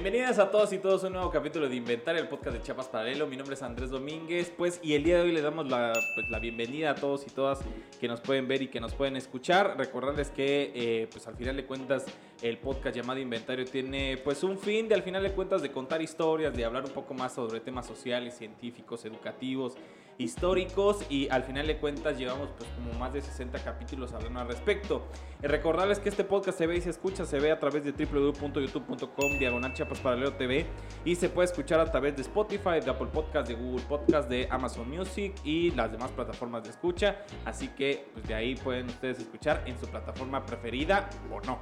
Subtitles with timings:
[0.00, 2.86] Bienvenidas a todos y todos a un nuevo capítulo de Inventario, el podcast de Chiapas
[2.86, 3.26] Paralelo.
[3.26, 6.30] Mi nombre es Andrés Domínguez, pues, y el día de hoy le damos la, pues,
[6.30, 7.58] la bienvenida a todos y todas
[8.00, 9.76] que nos pueden ver y que nos pueden escuchar.
[9.76, 12.06] Recordarles que, eh, pues, al final de cuentas,
[12.42, 16.00] el podcast llamado Inventario tiene, pues, un fin de, al final de cuentas, de contar
[16.00, 19.74] historias, de hablar un poco más sobre temas sociales, científicos, educativos,
[20.18, 24.48] históricos y al final de cuentas llevamos pues como más de 60 capítulos hablando al
[24.48, 25.06] respecto.
[25.42, 27.92] Y recordarles que este podcast se ve y se escucha, se ve a través de
[27.92, 30.66] www.youtube.com diagonal Chiapas Paralelo TV
[31.04, 34.48] y se puede escuchar a través de Spotify, de Apple Podcast, de Google Podcast, de
[34.50, 37.24] Amazon Music y las demás plataformas de escucha.
[37.44, 41.60] Así que pues de ahí pueden ustedes escuchar en su plataforma preferida o no.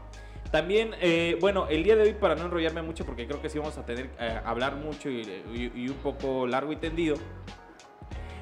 [0.51, 3.59] También, eh, bueno, el día de hoy, para no enrollarme mucho, porque creo que sí
[3.59, 7.17] vamos a tener eh, hablar mucho y un poco largo y tendido,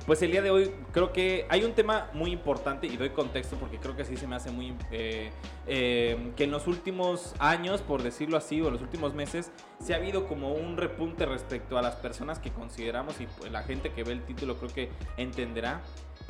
[0.07, 3.57] pues el día de hoy creo que hay un tema muy importante y doy contexto
[3.57, 4.75] porque creo que sí se me hace muy...
[4.91, 5.31] Eh,
[5.67, 9.95] eh, que en los últimos años, por decirlo así, o en los últimos meses, se
[9.95, 13.93] ha habido como un repunte respecto a las personas que consideramos y pues, la gente
[13.93, 15.81] que ve el título creo que entenderá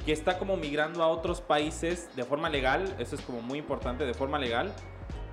[0.04, 4.04] que está como migrando a otros países de forma legal, eso es como muy importante,
[4.04, 4.72] de forma legal,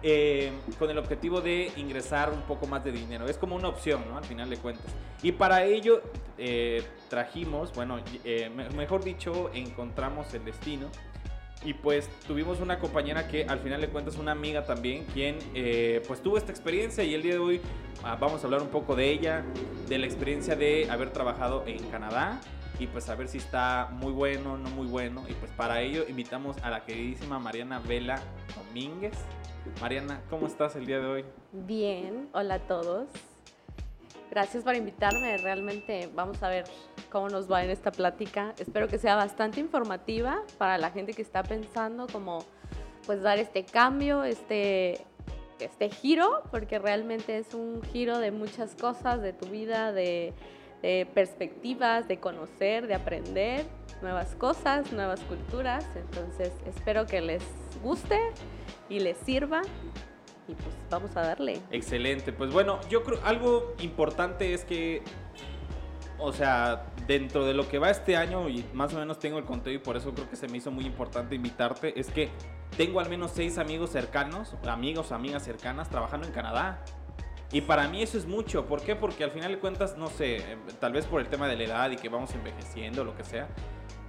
[0.03, 3.27] eh, con el objetivo de ingresar un poco más de dinero.
[3.27, 4.17] Es como una opción, ¿no?
[4.17, 4.85] Al final de cuentas.
[5.21, 6.01] Y para ello
[6.37, 10.87] eh, trajimos, bueno, eh, mejor dicho, encontramos el destino.
[11.63, 15.37] Y pues tuvimos una compañera que al final de cuentas una amiga también, quien
[16.07, 17.61] pues tuvo esta experiencia y el día de hoy
[18.03, 19.45] ah, vamos a hablar un poco de ella,
[19.87, 22.41] de la experiencia de haber trabajado en Canadá
[22.81, 25.23] y pues a ver si está muy bueno, no muy bueno.
[25.29, 28.19] Y pues para ello invitamos a la queridísima Mariana Vela
[28.55, 29.13] Domínguez.
[29.79, 31.25] Mariana, ¿cómo estás el día de hoy?
[31.51, 33.07] Bien, hola a todos.
[34.29, 35.37] Gracias por invitarme.
[35.37, 36.65] Realmente vamos a ver
[37.11, 38.53] cómo nos va en esta plática.
[38.59, 42.45] Espero que sea bastante informativa para la gente que está pensando cómo
[43.05, 45.05] pues dar este cambio, este,
[45.59, 50.33] este giro, porque realmente es un giro de muchas cosas, de tu vida, de,
[50.81, 53.65] de perspectivas, de conocer, de aprender
[54.01, 55.85] nuevas cosas, nuevas culturas.
[55.95, 57.43] Entonces espero que les
[57.81, 58.19] guste
[58.89, 59.61] y les sirva.
[60.47, 61.61] Y pues vamos a darle.
[61.71, 62.33] Excelente.
[62.33, 65.01] Pues bueno, yo creo algo importante es que,
[66.17, 69.45] o sea, dentro de lo que va este año, y más o menos tengo el
[69.45, 72.29] conteo y por eso creo que se me hizo muy importante invitarte, es que
[72.75, 76.83] tengo al menos seis amigos cercanos, amigos, amigas cercanas, trabajando en Canadá.
[77.53, 78.65] Y para mí eso es mucho.
[78.65, 78.95] ¿Por qué?
[78.95, 81.63] Porque al final de cuentas, no sé, eh, tal vez por el tema de la
[81.63, 83.49] edad y que vamos envejeciendo, lo que sea,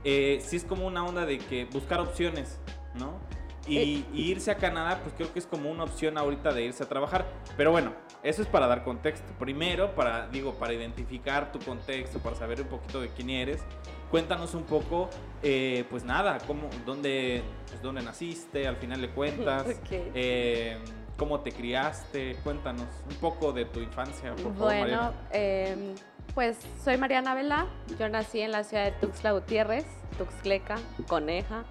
[0.04, 2.60] eh, sí es como una onda de que buscar opciones,
[2.94, 3.20] ¿no?
[3.66, 6.82] Y, eh, irse a Canadá, pues creo que es como una opción ahorita de irse
[6.82, 7.26] a trabajar.
[7.56, 7.92] Pero bueno,
[8.22, 9.32] eso es para dar contexto.
[9.38, 13.62] Primero, para, digo, para identificar tu contexto, para saber un poquito de quién eres.
[14.10, 15.08] Cuéntanos un poco,
[15.42, 19.66] eh, pues nada, cómo, dónde, pues, dónde naciste, al final de cuentas.
[20.14, 20.78] Eh,
[21.16, 22.36] ¿Cómo te criaste?
[22.42, 24.58] Cuéntanos un poco de tu infancia, por favor.
[24.58, 25.94] Bueno, em,
[26.34, 27.66] pues soy Mariana Vela.
[27.98, 29.84] Yo nací en la ciudad de Tuxtla Gutiérrez,
[30.18, 31.64] Tuxtleca, Coneja.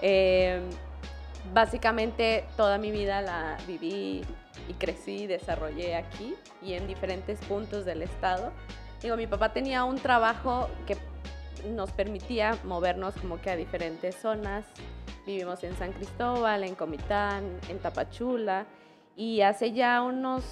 [0.00, 0.60] Eh,
[1.52, 4.22] básicamente toda mi vida la viví
[4.68, 8.52] y crecí y desarrollé aquí y en diferentes puntos del estado.
[9.02, 10.96] Digo, mi papá tenía un trabajo que
[11.74, 14.64] nos permitía movernos como que a diferentes zonas.
[15.26, 18.66] Vivimos en San Cristóbal, en Comitán, en Tapachula
[19.16, 20.44] y hace ya unos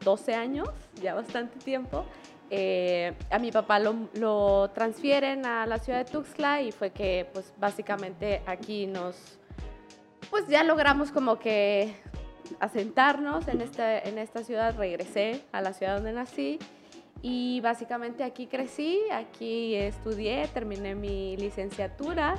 [0.00, 0.68] 12 años,
[1.00, 2.04] ya bastante tiempo,
[2.50, 7.28] eh, a mi papá lo, lo, transfieren a la ciudad de Tuxtla y fue que
[7.32, 9.38] pues básicamente aquí nos
[10.34, 11.94] pues ya logramos como que
[12.58, 16.58] asentarnos en esta, en esta ciudad, regresé a la ciudad donde nací
[17.22, 22.34] y básicamente aquí crecí, aquí estudié, terminé mi licenciatura,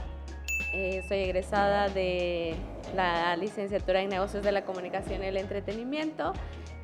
[0.74, 2.58] eh, soy egresada de
[2.98, 6.34] la licenciatura en negocios de la comunicación y el entretenimiento.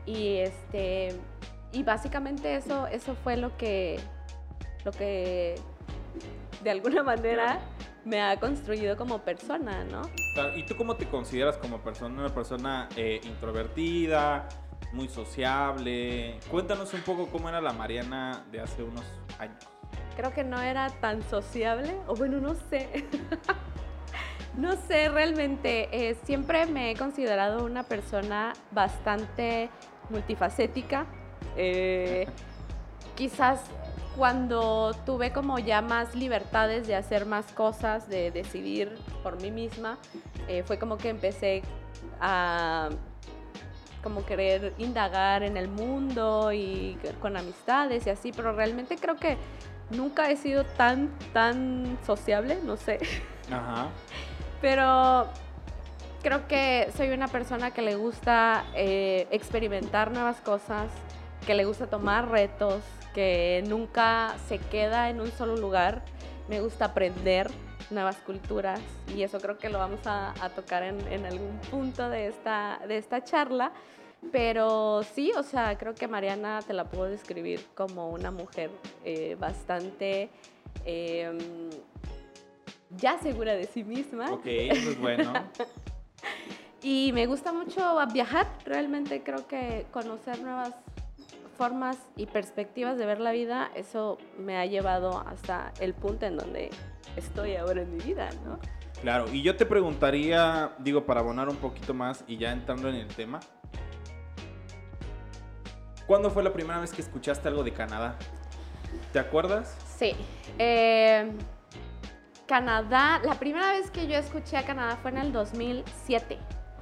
[0.05, 1.09] Y este
[1.73, 3.99] y básicamente eso eso fue lo que
[4.85, 5.55] lo que
[6.63, 7.59] de alguna manera
[8.05, 10.01] me ha construido como persona, ¿no?
[10.55, 12.19] ¿Y tú cómo te consideras como persona?
[12.19, 14.47] ¿Una persona eh, introvertida,
[14.93, 16.39] muy sociable?
[16.49, 19.05] Cuéntanos un poco cómo era la Mariana de hace unos
[19.39, 19.57] años.
[20.15, 23.05] Creo que no era tan sociable, o bueno, no sé.
[24.57, 25.89] no sé, realmente.
[25.91, 29.69] Eh, siempre me he considerado una persona bastante
[30.09, 31.05] multifacética.
[31.55, 32.27] Eh,
[33.15, 33.61] quizás
[34.15, 39.97] cuando tuve como ya más libertades de hacer más cosas, de decidir por mí misma,
[40.47, 41.61] eh, fue como que empecé
[42.19, 42.89] a
[44.03, 49.37] como querer indagar en el mundo y con amistades y así, pero realmente creo que
[49.91, 52.99] nunca he sido tan, tan sociable, no sé.
[53.51, 53.89] Ajá.
[54.59, 55.27] Pero
[56.23, 60.91] creo que soy una persona que le gusta eh, experimentar nuevas cosas,
[61.45, 62.81] que le gusta tomar retos,
[63.13, 66.03] que nunca se queda en un solo lugar.
[66.47, 67.49] Me gusta aprender
[67.89, 68.79] nuevas culturas
[69.15, 73.23] y eso creo que lo vamos a, tocar en, algún punto de esta, de esta
[73.23, 73.71] charla.
[74.31, 78.69] Pero sí, o sea, creo que Mariana te la puedo describir como una mujer
[79.03, 80.29] eh, bastante
[80.85, 81.39] em,
[82.91, 84.31] ya segura de sí misma.
[84.31, 85.33] Ok, eso es bueno.
[86.83, 90.71] y me gusta mucho viajar, realmente creo que conocer nuevas
[91.61, 96.35] formas y perspectivas de ver la vida, eso me ha llevado hasta el punto en
[96.35, 96.71] donde
[97.15, 98.57] estoy ahora en mi vida, ¿no?
[98.99, 102.95] Claro, y yo te preguntaría, digo, para abonar un poquito más y ya entrando en
[102.95, 103.41] el tema,
[106.07, 108.15] ¿cuándo fue la primera vez que escuchaste algo de Canadá?
[109.13, 109.77] ¿Te acuerdas?
[109.99, 110.15] Sí.
[110.57, 111.31] Eh,
[112.47, 116.39] Canadá, la primera vez que yo escuché a Canadá fue en el 2007.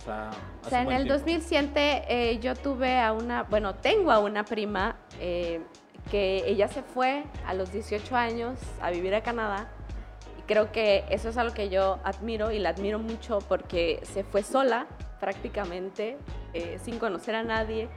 [0.09, 0.31] O sea,
[0.65, 4.95] o sea en el 2007 eh, yo tuve a una, bueno, tengo a una prima
[5.19, 5.61] eh,
[6.09, 9.69] que ella se fue a los 18 años a vivir a Canadá
[10.49, 14.41] creo que eso es algo que yo admiro y la admiro mucho porque se fue
[14.41, 14.87] sola
[15.19, 16.17] prácticamente,
[16.55, 17.87] eh, sin conocer a nadie,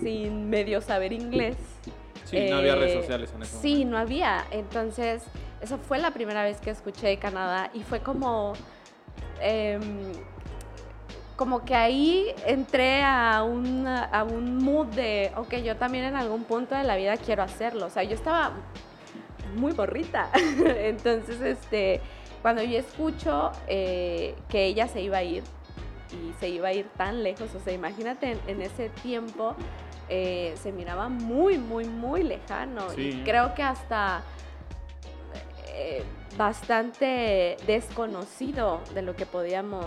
[0.00, 1.56] sin medio saber inglés.
[2.26, 3.58] Sí, no había redes sociales en eso.
[3.60, 4.46] Sí, no había.
[4.52, 5.24] Entonces,
[5.60, 8.52] esa fue la primera vez que escuché de Canadá y fue como...
[9.40, 10.12] Em,
[11.40, 16.44] como que ahí entré a un, a un mood de, ok, yo también en algún
[16.44, 17.86] punto de la vida quiero hacerlo.
[17.86, 18.52] O sea, yo estaba
[19.56, 20.28] muy borrita.
[20.34, 22.02] Entonces, este,
[22.42, 25.42] cuando yo escucho eh, que ella se iba a ir
[26.10, 29.54] y se iba a ir tan lejos, o sea, imagínate en, ese tiempo
[30.10, 34.24] eh, se miraba muy, muy, muy lejano y creo que hasta
[35.68, 36.04] eh,
[36.36, 39.86] bastante desconocido de lo que podíamos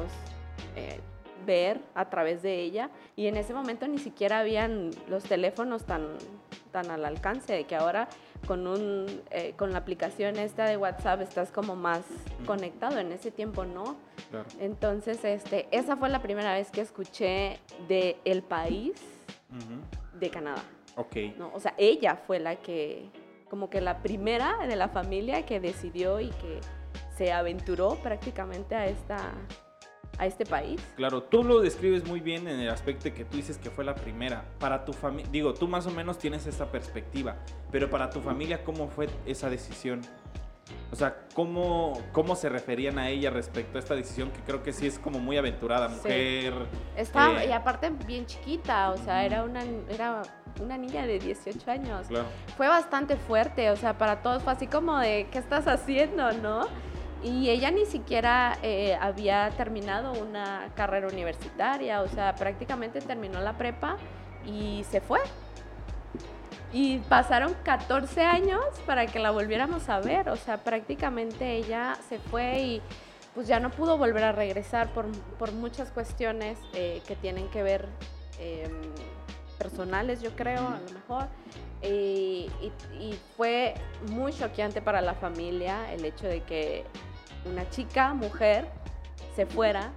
[1.46, 6.18] ver a través de ella y en ese momento ni siquiera habían los teléfonos tan,
[6.72, 8.08] tan al alcance de que ahora
[8.46, 12.02] con, un, eh, con la aplicación esta de WhatsApp estás como más
[12.46, 13.96] conectado, en ese tiempo no.
[14.60, 18.94] Entonces, este, esa fue la primera vez que escuché de el país
[20.20, 20.64] de Canadá.
[20.96, 21.16] Ok.
[21.38, 21.52] ¿no?
[21.54, 23.10] O sea, ella fue la que,
[23.50, 26.60] como que la primera de la familia que decidió y que
[27.18, 29.32] se aventuró prácticamente a esta,
[30.18, 30.82] a este país.
[30.96, 33.84] Claro, tú lo describes muy bien en el aspecto de que tú dices que fue
[33.84, 34.46] la primera.
[34.60, 37.38] Para tu familia, digo, tú más o menos tienes esa perspectiva,
[37.72, 40.02] pero para tu familia, ¿cómo fue esa decisión?
[40.92, 44.72] O sea, ¿cómo, ¿cómo se referían a ella respecto a esta decisión que creo que
[44.72, 46.54] sí es como muy aventurada, mujer?
[46.96, 50.22] Estaba, eh, y aparte bien chiquita, o sea, era una, era
[50.62, 52.08] una niña de 18 años.
[52.08, 52.28] Claro.
[52.56, 56.68] Fue bastante fuerte, o sea, para todos fue así como de, ¿qué estás haciendo, no?
[57.24, 63.58] Y ella ni siquiera eh, había terminado una carrera universitaria, o sea, prácticamente terminó la
[63.58, 63.96] prepa
[64.46, 65.20] y se fue.
[66.74, 72.20] Y pasaron 14 años para que la volviéramos a ver, o sea, prácticamente ella se
[72.20, 72.82] fue y
[73.34, 75.08] pues ya no pudo volver a regresar por,
[75.54, 77.88] muchas cuestiones eh, que tienen que ver
[78.40, 78.72] em,
[79.58, 81.28] personales, yo creo, a lo mejor.
[81.82, 82.50] y,
[83.38, 83.76] fue
[84.10, 86.86] muy choqueante para la familia el hecho de que
[87.46, 88.68] una chica, mujer,
[89.36, 89.92] se fuera.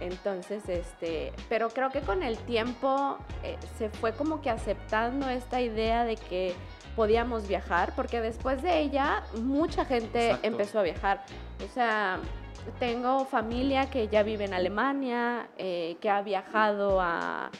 [0.00, 5.60] Entonces, este, pero creo que con el tiempo eh, se fue como que aceptando esta
[5.60, 6.54] idea de que
[6.94, 11.24] podíamos viajar, porque después de ella mucha gente empezó a viajar.
[11.64, 12.18] O sea,
[12.78, 17.50] tengo familia que ya vive en Alemania, eh, que ha viajado a,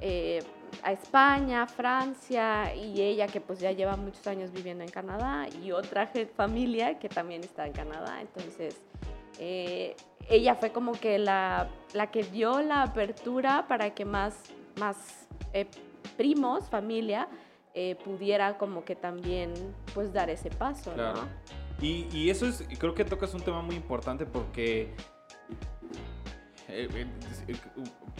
[0.00, 0.42] eh,
[0.82, 5.72] a España, Francia, y ella que pues ya lleva muchos años viviendo en Canadá, y
[5.72, 8.20] otra familia que también está en Canadá.
[8.20, 8.80] Entonces,
[9.38, 9.96] eh,
[10.28, 14.34] ella fue como que la, la, que dio la apertura para que más,
[14.78, 15.66] más eh,
[16.16, 17.28] primos, familia,
[17.74, 19.52] eh, pudiera como que también
[19.94, 20.92] pues dar ese paso.
[20.92, 21.28] Claro.
[21.80, 24.92] Y, y, eso es, creo que tocas un tema muy importante porque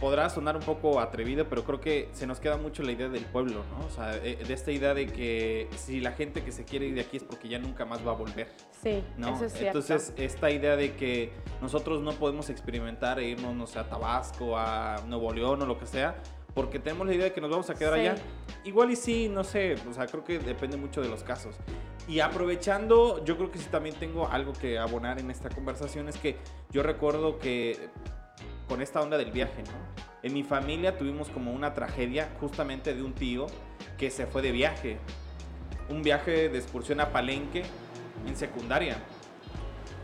[0.00, 3.24] podrá sonar un poco atrevido, pero creo que se nos queda mucho la idea del
[3.24, 3.86] pueblo, ¿no?
[3.86, 7.02] O sea, de esta idea de que si la gente que se quiere ir de
[7.02, 8.48] aquí es porque ya nunca más va a volver.
[8.82, 9.34] Sí, ¿no?
[9.34, 9.78] eso es cierto.
[9.78, 14.56] Entonces, esta idea de que nosotros no podemos experimentar e irnos, no sé, a Tabasco,
[14.56, 16.16] a Nuevo León o lo que sea,
[16.54, 18.16] porque tenemos la idea de que nos vamos a quedar allá.
[18.64, 21.56] Igual y sí, no sé, o sea, creo que depende mucho de los casos.
[22.08, 26.16] Y aprovechando, yo creo que sí también tengo algo que abonar en esta conversación, es
[26.16, 26.36] que
[26.70, 27.90] yo recuerdo que
[28.68, 30.08] con esta onda del viaje, ¿no?
[30.22, 33.46] En mi familia tuvimos como una tragedia justamente de un tío
[33.96, 34.98] que se fue de viaje.
[35.88, 37.62] Un viaje de excursión a Palenque
[38.26, 38.98] en secundaria.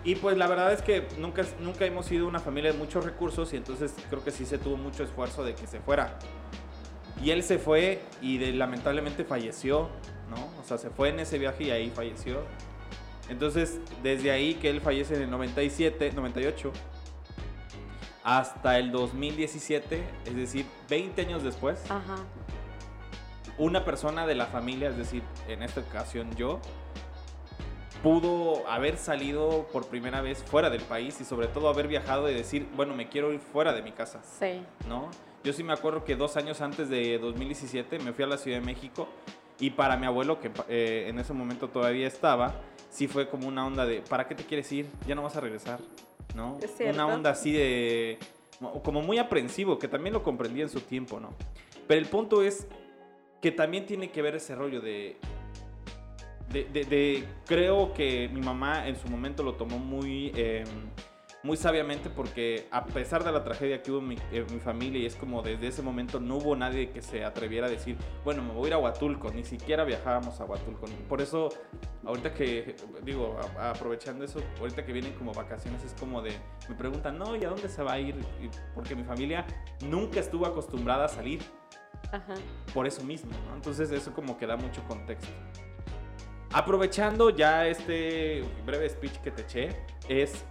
[0.05, 3.53] Y pues la verdad es que nunca, nunca hemos sido una familia de muchos recursos
[3.53, 6.19] y entonces creo que sí se tuvo mucho esfuerzo de que se fuera.
[7.23, 9.89] Y él se fue y de- lamentablemente falleció,
[10.31, 10.37] ¿no?
[10.61, 12.43] O sea, se fue en ese viaje y ahí falleció.
[13.31, 16.71] Entonces, desde ahí que él fallece en el 97, 98,
[18.25, 22.17] hasta el 2017, es decir, 20 años después, Ajá.
[23.59, 26.61] una persona de la familia, es decir, en esta ocasión yo,
[28.03, 32.35] pudo haber salido por primera vez fuera del país y sobre todo haber viajado y
[32.35, 34.63] decir, bueno, me quiero ir fuera de mi casa, Sí.
[34.89, 35.11] ¿no?
[35.43, 38.59] Yo sí me acuerdo que dos años antes de 2017 me fui a la Ciudad
[38.61, 39.09] de México
[39.59, 42.55] y para mi abuelo, que eh, en ese momento todavía estaba,
[42.91, 44.91] sí fue como una onda de, ¿para qué te quieres ir?
[45.07, 45.79] Ya no vas a regresar,
[46.35, 46.59] ¿no?
[46.95, 48.19] Una onda así de,
[48.83, 51.31] como muy aprensivo, que también lo comprendí en su tiempo, ¿no?
[51.87, 52.67] Pero el punto es
[53.41, 55.17] que también tiene que ver ese rollo de,
[56.51, 60.65] de, de- de- creo que mi mamá en su momento lo tomó muy, eh,
[61.45, 65.03] muy sabiamente porque a pesar de la tragedia que hubo en mi, en mi familia
[65.03, 68.43] y es como desde ese momento no hubo nadie que se atreviera a decir, bueno,
[68.43, 70.87] me voy a ir a Huatulco, ni siquiera viajábamos a Huatulco.
[71.07, 71.51] Por eso,
[72.07, 76.33] ahorita que, digo, a- aprovechando eso, ahorita que vienen como vacaciones es como de,
[76.69, 78.17] me preguntan, no, ¿y a dónde se va a ir?
[78.75, 79.45] Porque mi familia
[79.83, 81.43] nunca estuvo acostumbrada a salir
[82.11, 82.35] Ajá.
[82.73, 83.55] por eso mismo, ¿no?
[83.55, 85.29] Entonces eso como que da mucho contexto.
[86.53, 89.69] Aprovechando ya este breve speech que te eché,
[90.09, 90.43] es...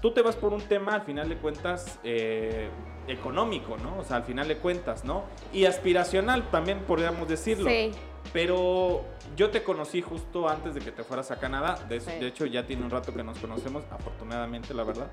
[0.00, 2.68] tú te vas por un tema, al final de cuentas, eh,
[3.06, 3.98] económico, ¿no?
[3.98, 5.24] O sea, al final de cuentas, ¿no?
[5.52, 7.68] Y aspiracional también podríamos decirlo.
[7.68, 7.92] Sí.
[8.32, 9.04] Pero
[9.36, 11.78] yo te conocí justo antes de que te fueras a Canadá.
[11.88, 12.10] De, Sí.
[12.18, 15.08] de hecho, ya tiene un rato que nos conocemos, afortunadamente, la verdad.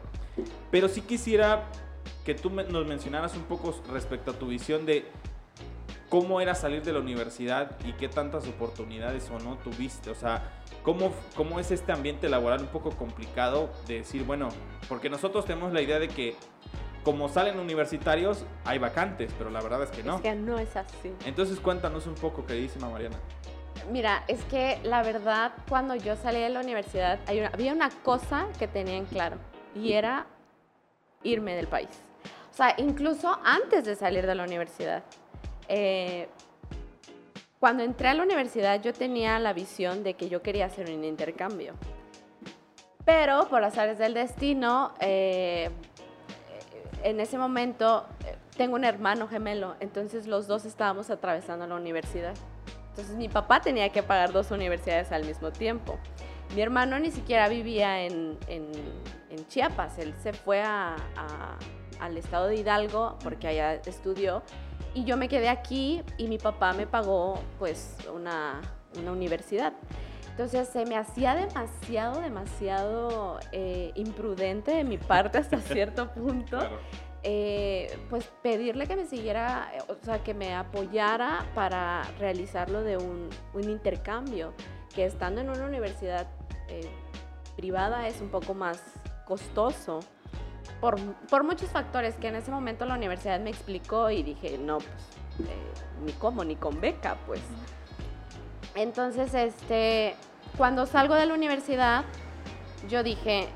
[0.72, 1.66] Pero sí quisiera
[2.26, 5.06] que tú nos mencionaras un poco respecto a tu visión de
[6.10, 10.10] cómo era salir de la universidad y qué tantas oportunidades o no tuviste.
[10.10, 14.50] O sea, cómo, cómo es este ambiente laboral un poco complicado de decir, bueno,
[14.90, 16.36] porque nosotros tenemos la idea de que
[17.04, 20.18] como salen universitarios hay vacantes, pero la verdad es que no.
[20.18, 21.14] Es que no es así.
[21.26, 23.18] Entonces cuéntanos un poco, queridísima Mariana.
[23.92, 27.90] Mira, es que la verdad, cuando yo salí de la universidad, hay una- había una
[28.04, 29.38] cosa que tenía en claro
[29.76, 30.28] y era
[31.24, 31.90] irme del país.
[32.52, 35.04] O sea, incluso antes de salir de la universidad.
[35.74, 36.28] eh,
[37.62, 41.04] cuando entré a la universidad, yo tenía la visión de que yo quería hacer un
[41.06, 41.76] intercambio.
[43.06, 45.70] Pero por azares del destino, eh,
[47.04, 52.34] en ese momento eh, tengo un hermano gemelo, entonces los dos estábamos atravesando la universidad.
[52.90, 56.00] Entonces mi papá tenía que pagar dos universidades al mismo tiempo.
[56.56, 58.72] Mi hermano ni siquiera vivía en, en-
[59.30, 61.58] en Chiapas, él se fue a- a-
[62.00, 64.42] al estado de Hidalgo porque allá estudió
[64.94, 68.62] y yo me quedé aquí y mi papá me pagó pues una,
[69.00, 69.74] una universidad.
[70.30, 76.58] Entonces se me hacía demasiado, demasiado eh, imprudente de mi parte hasta cierto punto
[77.24, 82.98] eh, pues pedirle que me siguiera, eh, o sea, que me apoyara para realizarlo de
[82.98, 84.54] un, un intercambio,
[84.96, 86.28] que estando en una universidad
[86.68, 86.90] eh,
[87.56, 88.82] privada es un poco más
[89.26, 90.00] costoso.
[90.80, 91.00] Por,
[91.30, 95.50] por muchos factores que en ese momento la universidad me explicó y dije, no, pues,
[95.50, 95.72] eh,
[96.06, 97.42] ni cómo, ni con beca, pues.
[98.76, 100.16] Entonces, este,
[100.58, 102.06] cuando salgo de la universidad,
[102.90, 103.48] yo dije,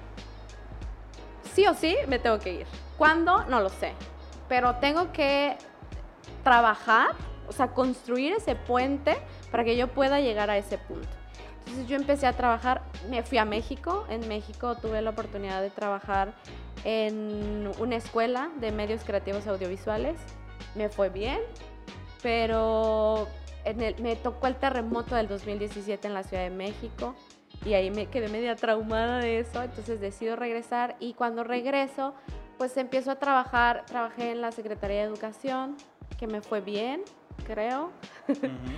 [1.54, 2.68] sí o sí me tengo que ir.
[2.98, 3.44] ¿Cuándo?
[3.46, 3.94] No lo sé.
[4.48, 5.58] Pero tengo que
[6.44, 7.12] trabajar,
[7.48, 9.18] o sea, construir ese puente
[9.52, 11.08] para que yo pueda llegar a ese punto.
[11.60, 14.06] Entonces yo empecé a trabajar, me fui a México.
[14.10, 16.34] En México tuve la oportunidad de trabajar
[16.86, 20.16] en una escuela de medios creativos audiovisuales.
[20.76, 21.40] Me fue bien,
[22.24, 23.28] pero
[23.66, 27.16] en el- me tocó el terremoto del 2017 en la Ciudad de México
[27.66, 32.14] y ahí me quedé media traumada de eso, entonces decido regresar y cuando regreso
[32.58, 35.76] pues empiezo a trabajar, trabajé en la Secretaría de Educación,
[36.18, 37.02] que me fue bien,
[37.46, 37.92] creo.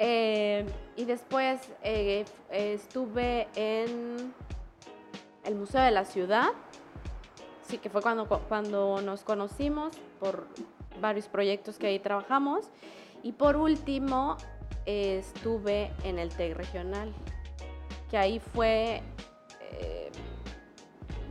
[0.00, 4.32] Eh, y después eh, estuve en
[5.44, 6.50] el Museo de la Ciudad,
[7.68, 10.46] sí que fue cuando, cuando nos conocimos por
[11.00, 12.70] varios proyectos que ahí trabajamos.
[13.22, 14.36] Y por último,
[14.86, 17.12] eh, estuve en el TEC regional,
[18.10, 19.02] que ahí fue
[19.72, 20.10] eh,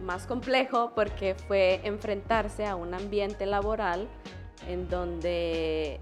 [0.03, 4.07] más complejo porque fue enfrentarse a un ambiente laboral
[4.67, 6.01] en donde eh,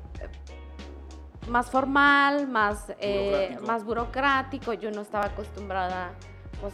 [1.48, 3.68] más formal, más, eh, Burocrático.
[3.68, 4.74] más burocrático.
[4.74, 6.14] Yo no estaba acostumbrada
[6.60, 6.74] pues,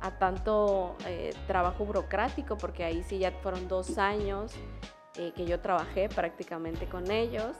[0.00, 4.52] a tanto eh, trabajo burocrático porque ahí sí ya fueron dos años
[5.16, 7.56] eh, que yo trabajé prácticamente con ellos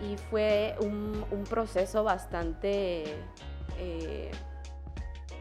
[0.00, 3.04] y fue un, un proceso bastante
[3.78, 4.30] eh,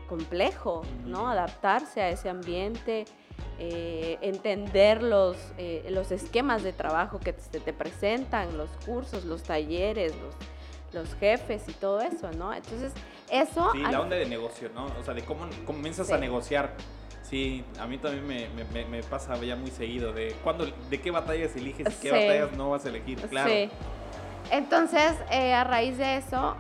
[0.08, 1.30] complejo, ¿no?
[1.30, 3.06] Adaptarse a ese ambiente,
[3.60, 9.44] eh, entender los, eh, los esquemas de trabajo que te, te presentan, los cursos, los
[9.44, 10.36] talleres, los,
[10.94, 12.54] los jefes y todo eso, ¿no?
[12.54, 12.94] Entonces,
[13.30, 13.72] eso...
[13.74, 14.86] Sí, la onda de negocio, ¿no?
[15.00, 16.74] O sea, de cómo comienzas a negociar.
[17.22, 21.10] Sí, a mí también me, me, me, pasa ya muy seguido de cuándo, de qué
[21.10, 23.50] batallas eliges y qué batallas no vas a elegir, claro.
[23.50, 23.70] Sí.
[24.52, 26.56] Entonces, eh, a raíz de eso,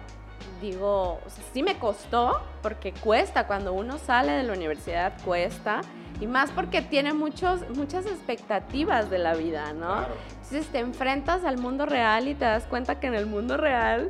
[0.62, 5.82] digo, o sea, sí me costó, porque cuesta, cuando uno sale de la universidad cuesta,
[6.20, 10.05] y más porque tiene muchos, muchas expectativas de la vida, ¿no?
[10.29, 14.10] Entonces te enfrentas al mundo real y te das cuenta que en el mundo real,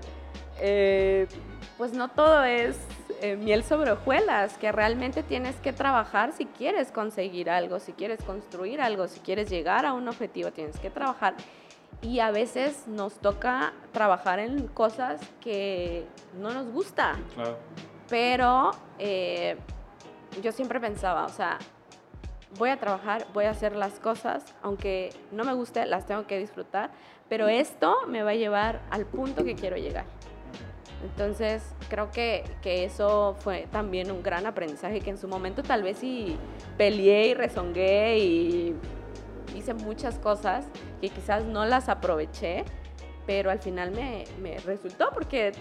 [0.59, 1.27] eh,
[1.77, 2.77] pues no todo es
[3.21, 8.21] eh, miel sobre hojuelas, que realmente tienes que trabajar si quieres conseguir algo, si quieres
[8.23, 11.35] construir algo, si quieres llegar a un objetivo, tienes que trabajar.
[12.01, 16.05] Y a veces nos toca trabajar en cosas que
[16.37, 17.15] no nos gusta.
[17.33, 17.57] Claro.
[18.09, 19.57] Pero eh,
[20.41, 21.59] yo siempre pensaba, o sea,
[22.57, 26.37] voy a trabajar, voy a hacer las cosas, aunque no me guste, las tengo que
[26.37, 26.91] disfrutar,
[27.29, 30.05] pero esto me va a llevar al punto que quiero llegar.
[31.03, 35.83] Entonces, creo que, que, eso fue también un gran aprendizaje que en su momento tal
[35.83, 36.37] vez sí
[36.77, 38.75] peleé y rezongué y
[39.53, 40.65] hice muchas cosas
[41.01, 42.63] que quizás no las aproveché,
[43.27, 45.51] pero al final me, me resultó porque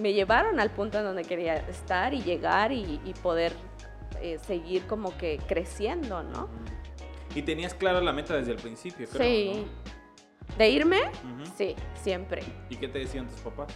[0.00, 3.52] me llevaron al punto en donde quería estar y llegar y, y poder
[4.20, 6.48] eh, seguir como que creciendo, ¿no?
[7.34, 9.22] Y tenías clara la meta desde el principio, creo.
[9.22, 9.66] Sí.
[10.58, 11.00] ¿De irme?
[11.56, 12.42] Sí, siempre.
[12.68, 13.68] ¿Y qué te decían tus papás?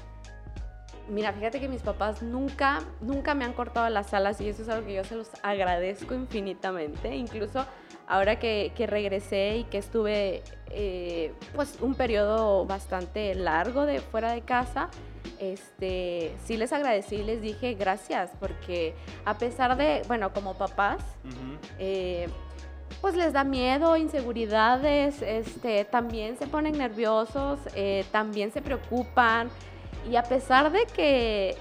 [1.08, 4.68] Mira, fíjate que mis papás nunca, nunca me han cortado las alas y eso es
[4.68, 7.14] algo que yo se los agradezco infinitamente.
[7.14, 7.64] Incluso
[8.08, 14.32] ahora que, que regresé y que estuve eh, pues un periodo bastante largo de fuera
[14.32, 14.88] de casa,
[15.38, 20.98] este, sí les agradecí y les dije gracias, porque a pesar de, bueno, como papás,
[21.78, 22.28] eh,
[23.00, 29.50] pues les da miedo, inseguridades, este, también se ponen nerviosos, eh, también se preocupan,
[30.10, 31.56] y a pesar de que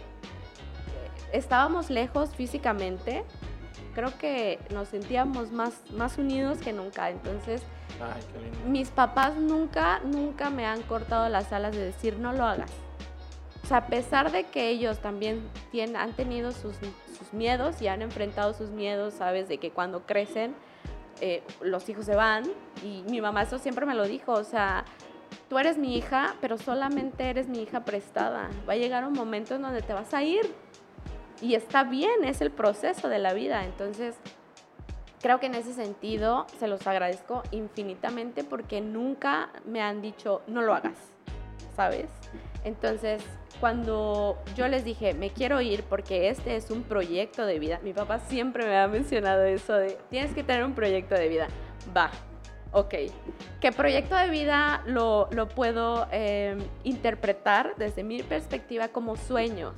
[1.32, 3.24] estábamos lejos físicamente,
[3.94, 7.62] creo que nos sentíamos más, más unidos que nunca, entonces...
[8.68, 12.70] Mis papás nunca, nunca me han cortado las alas de decir no lo hagas
[13.66, 16.76] o sea, a pesar de que ellos también tienen, han tenido sus,
[17.32, 20.54] miedos y han enfrentado sus miedos, sabes, de que cuando crecen
[21.20, 22.44] eh, los hijos se van.
[22.84, 24.86] Y mi mamá eso siempre me lo dijo, o sea,
[25.50, 28.50] tú eres mi hija, pero solamente eres mi hija prestada.
[28.68, 30.54] Va a llegar un momento en donde te vas a ir.
[31.42, 33.66] Y está bien, es el proceso de la vida.
[33.66, 34.16] Entonces,
[35.22, 40.62] creo que en ese sentido se los agradezco infinitamente porque nunca me han dicho, no
[40.62, 40.98] lo hagas,
[41.76, 42.10] ¿sabes?
[42.64, 43.24] Entonces,
[43.60, 47.94] cuando yo les dije, me quiero ir porque este es un proyecto de vida, mi
[47.94, 49.76] papá siempre me ha mencionado eso
[50.10, 51.48] tienes que tener un proyecto de vida.
[51.96, 52.12] Va,
[52.76, 52.94] ok.
[53.62, 59.74] ¿Qué proyecto de vida lo, lo puedo em, interpretar desde mi perspectiva como sueños?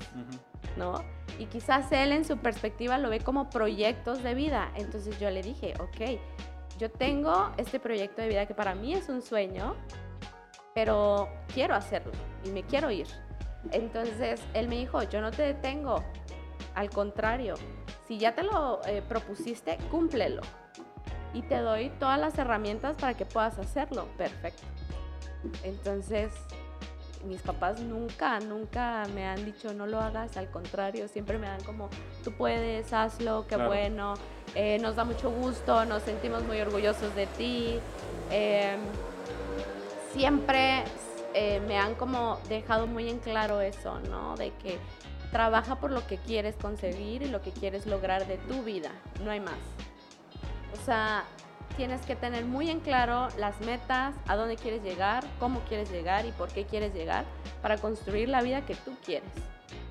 [0.75, 1.03] ¿No?
[1.37, 4.71] Y quizás él en su perspectiva lo ve como proyectos de vida.
[4.75, 6.19] Entonces yo le dije, ok,
[6.79, 9.75] yo tengo este proyecto de vida que para mí es un sueño,
[10.73, 12.11] pero quiero hacerlo
[12.43, 13.07] y me quiero ir.
[13.71, 16.03] Entonces él me dijo, yo no te detengo,
[16.73, 17.55] al contrario,
[18.07, 20.41] si ya te lo eh, propusiste, cúmplelo.
[21.33, 24.07] Y te doy todas las herramientas para que puedas hacerlo.
[24.17, 24.63] Perfecto.
[25.63, 26.31] Entonces,
[27.25, 31.63] mis papás nunca, nunca me han dicho no lo hagas, al contrario, siempre me dan
[31.63, 31.89] como,
[32.23, 34.15] tú puedes, hazlo, qué bueno,
[34.55, 37.79] eh, nos da mucho gusto, nos sentimos muy orgullosos de ti.
[38.31, 38.79] Em,
[40.13, 40.83] siempre,
[41.33, 44.35] eh, me han como dejado muy en claro eso, ¿no?
[44.35, 44.79] De que
[45.31, 48.91] trabaja por lo que quieres conseguir y lo que quieres lograr de tu vida,
[49.23, 49.57] no hay más.
[50.81, 51.25] O sea,
[51.75, 56.25] tienes que tener muy en claro las metas, a dónde quieres llegar, cómo quieres llegar
[56.25, 57.25] y por qué quieres llegar
[57.61, 59.29] para construir la vida que tú quieres.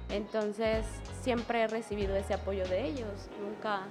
[0.08, 0.86] Entonces,
[1.22, 3.82] siempre he recibido ese apoyo de ellos, nunca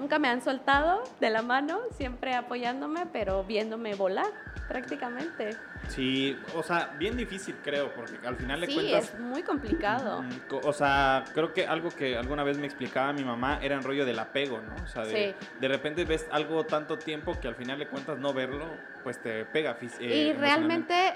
[0.00, 4.32] nunca me han soltado de la mano, siempre apoyándome, pero viéndome volar
[4.66, 5.50] prácticamente.
[5.88, 9.06] Sí, o sea, bien difícil creo, porque al final de cuentas...
[9.06, 10.24] Sí, es muy complicado.
[10.64, 14.06] O sea, creo que algo que alguna vez me explicaba mi mamá era el rollo
[14.06, 14.82] del apego, ¿no?
[14.82, 18.32] O sea, de, de repente ves algo tanto tiempo que al final de cuentas no
[18.32, 18.66] verlo,
[19.02, 20.16] pues te pega físicamente.
[20.16, 21.12] y realmente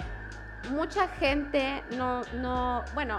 [0.70, 3.16] mucha gente no, no, bueno,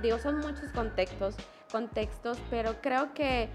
[0.00, 1.36] digo, son muchos contextos,
[1.70, 3.50] contextos, pero creo que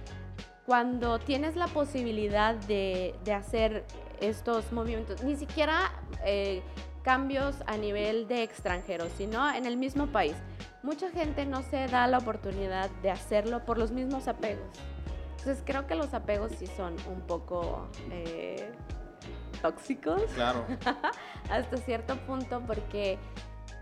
[0.66, 3.86] cuando tienes la posibilidad de, de hacer
[4.22, 5.92] estos movimientos, ni siquiera
[6.26, 6.62] eh,
[7.04, 10.36] cambios a nivel de extranjeros, sino en el mismo país.
[10.82, 14.68] Mucha gente no se da la oportunidad de hacerlo por los mismos apegos.
[15.38, 18.72] Entonces creo que los apegos sí son un poco eh,
[19.62, 20.24] tóxicos.
[20.36, 20.66] Claro.
[21.50, 23.20] hasta cierto punto porque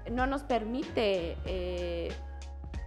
[0.10, 2.12] no nos permite eh,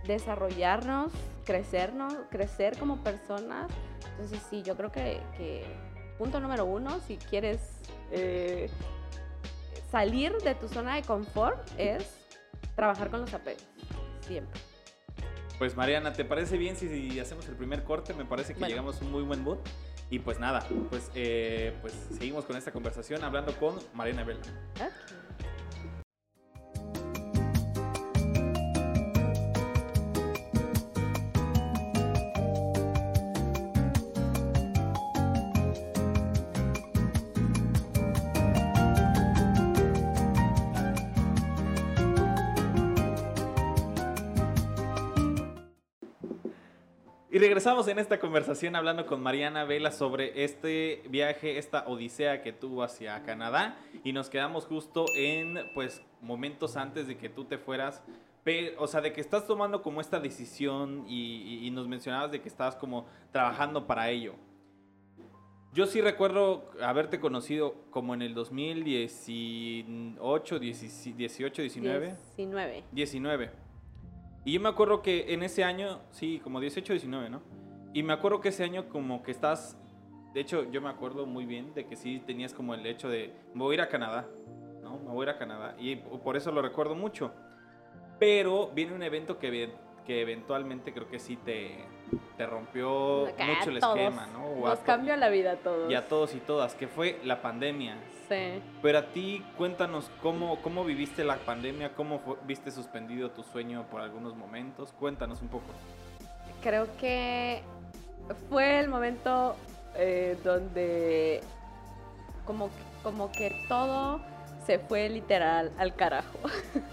[0.05, 1.13] desarrollarnos,
[1.45, 3.71] crecernos, crecer como personas.
[4.13, 5.65] Entonces sí, yo creo que, que
[6.19, 7.61] punto número uno, si quieres
[8.11, 8.71] eh,
[9.91, 12.05] salir de tu zona de confort, es
[12.75, 13.65] trabajar con los apegos,
[14.27, 14.61] siempre.
[15.59, 18.13] Pues Mariana, ¿te parece bien si, hacemos el primer corte?
[18.13, 19.59] Me parece que llegamos a un muy buen mood.
[20.11, 24.43] Y pues nada, pues, eh, pues seguimos con esta conversación hablando con Mariana Vela.
[47.35, 52.53] Y regresamos en esta conversación hablando con Mariana Vela sobre este viaje, esta odisea que
[52.53, 57.59] tuvo hacia Canadá y nos quedamos justo en pues momentos antes de que tú te
[57.59, 58.05] fueras,
[58.79, 62.77] o sea, de que estás tomando como esta decisión y, nos mencionabas de que estabas
[62.77, 64.35] como trabajando para ello.
[65.73, 72.15] Yo sí recuerdo haberte conocido como en el 2018, 18, 19.
[72.37, 72.85] 19.
[72.93, 73.64] 19.
[74.45, 77.43] Y yo me acuerdo que en ese año, sí, como 18, 19, ¿no?
[77.95, 79.79] Y me acuerdo que ese año como que estás,
[80.35, 83.33] de hecho yo me acuerdo muy bien de que sí tenías como el hecho de,
[83.55, 84.27] me voy a ir a Canadá,
[84.83, 84.99] ¿no?
[84.99, 85.77] Me voy a ir a Canadá.
[85.79, 87.33] Y por eso lo recuerdo mucho.
[88.19, 89.71] Pero viene un evento que,
[90.05, 91.85] que eventualmente creo que sí te,
[92.37, 94.67] te rompió mucho el esquema, ¿no?
[94.67, 95.91] Nos cambió la vida a todos.
[95.91, 97.97] Y a todos y todas, que fue la pandemia.
[98.29, 98.63] Sí.
[98.83, 104.01] Pero a ti, cuéntanos cómo, cómo viviste la pandemia, cómo viste suspendido tu sueño por
[104.01, 104.93] algunos momentos.
[104.93, 105.67] Cuéntanos un poco.
[106.63, 107.63] Creo que
[108.49, 109.57] fue el momento
[109.97, 111.43] eh, donde
[112.45, 112.71] como,
[113.03, 114.21] como que todo
[114.67, 116.39] se fue literal al carajo.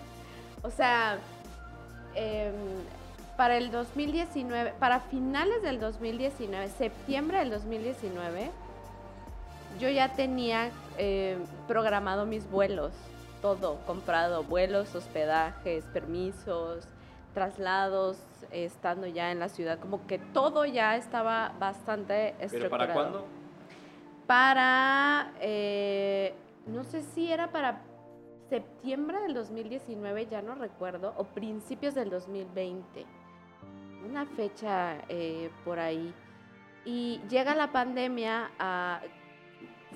[0.62, 1.18] o sea,
[2.16, 2.54] em,
[3.38, 8.52] para el 2019, para finales del 2019, septiembre del 2019,
[9.80, 12.94] yo ya tenía eh, programado mis vuelos,
[13.42, 16.88] todo comprado, vuelos, hospedajes, permisos,
[17.34, 18.18] traslados,
[18.52, 22.60] estando ya en la ciudad, como que todo ya estaba bastante estructurado.
[22.60, 23.26] ¿Pero para cuándo?
[24.28, 26.34] Para, eh,
[26.68, 27.82] no sé si era para
[28.50, 33.06] septiembre del 2019, ya no recuerdo, o principios del 2020,
[34.06, 36.14] una fecha eh, por ahí.
[36.84, 39.02] Y llega la pandemia a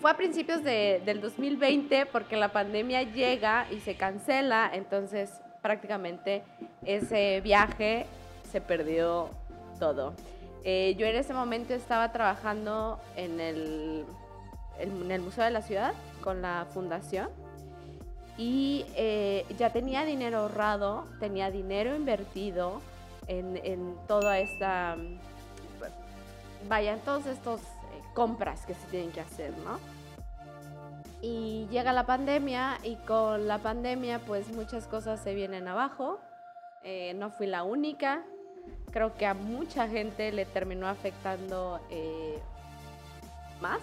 [0.01, 5.31] fue a principios de, del 2020 porque la pandemia llega y se cancela, entonces
[5.61, 6.43] prácticamente
[6.83, 8.05] ese viaje
[8.51, 9.29] se perdió
[9.79, 10.13] todo.
[10.63, 14.05] Eh, yo en ese momento estaba trabajando en el,
[14.79, 17.29] en el Museo de la Ciudad con la fundación
[18.37, 22.81] y eh, ya tenía dinero ahorrado, tenía dinero invertido
[23.27, 24.97] en, en toda esta,
[26.67, 27.61] vaya, en todos estos
[28.15, 29.79] compras que se tienen que hacer, ¿no?
[31.21, 36.19] Y llega la pandemia y con la pandemia pues muchas cosas se vienen abajo.
[36.83, 38.23] Eh, no fui la única.
[38.91, 42.39] Creo que a mucha gente le terminó afectando eh,
[43.61, 43.81] más.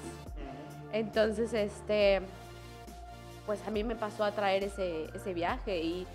[0.92, 2.22] Entonces, este,
[3.46, 6.06] pues a mí me pasó a traer ese, ese viaje y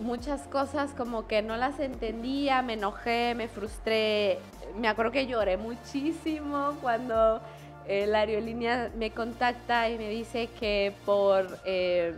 [0.00, 4.38] muchas cosas como que no las entendía, me enojé, me frustré.
[4.76, 7.40] Me acuerdo que lloré muchísimo cuando
[7.86, 12.14] eh, la aerolínea me contacta y me dice que por, eh,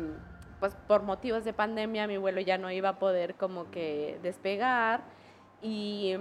[0.59, 5.03] pues por motivos de pandemia mi vuelo ya no iba a poder como que despegar
[5.63, 6.17] y,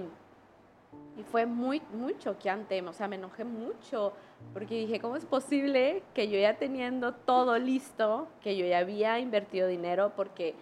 [1.17, 4.13] y fue muy, muy choqueante, o sea, me enojé mucho
[4.53, 9.19] porque dije, ¿cómo es posible que yo ya teniendo todo listo, que yo ya había
[9.19, 10.55] invertido dinero porque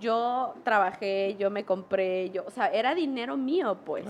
[0.00, 4.06] yo trabajé, yo me compré, yo, o sea, era dinero mío, pues.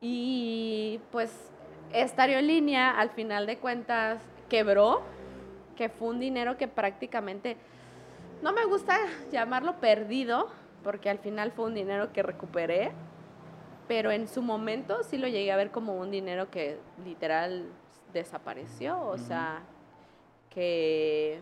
[0.00, 1.50] Y pues
[1.92, 5.02] esta aerolínea, al final de cuentas, quebró,
[5.76, 7.56] que fue un dinero que prácticamente,
[8.42, 8.98] no me gusta
[9.30, 10.48] llamarlo perdido,
[10.82, 12.92] porque al final fue un dinero que recuperé,
[13.88, 17.66] pero en su momento sí lo llegué a ver como un dinero que literal
[18.12, 19.62] desapareció, o sea,
[20.50, 21.40] que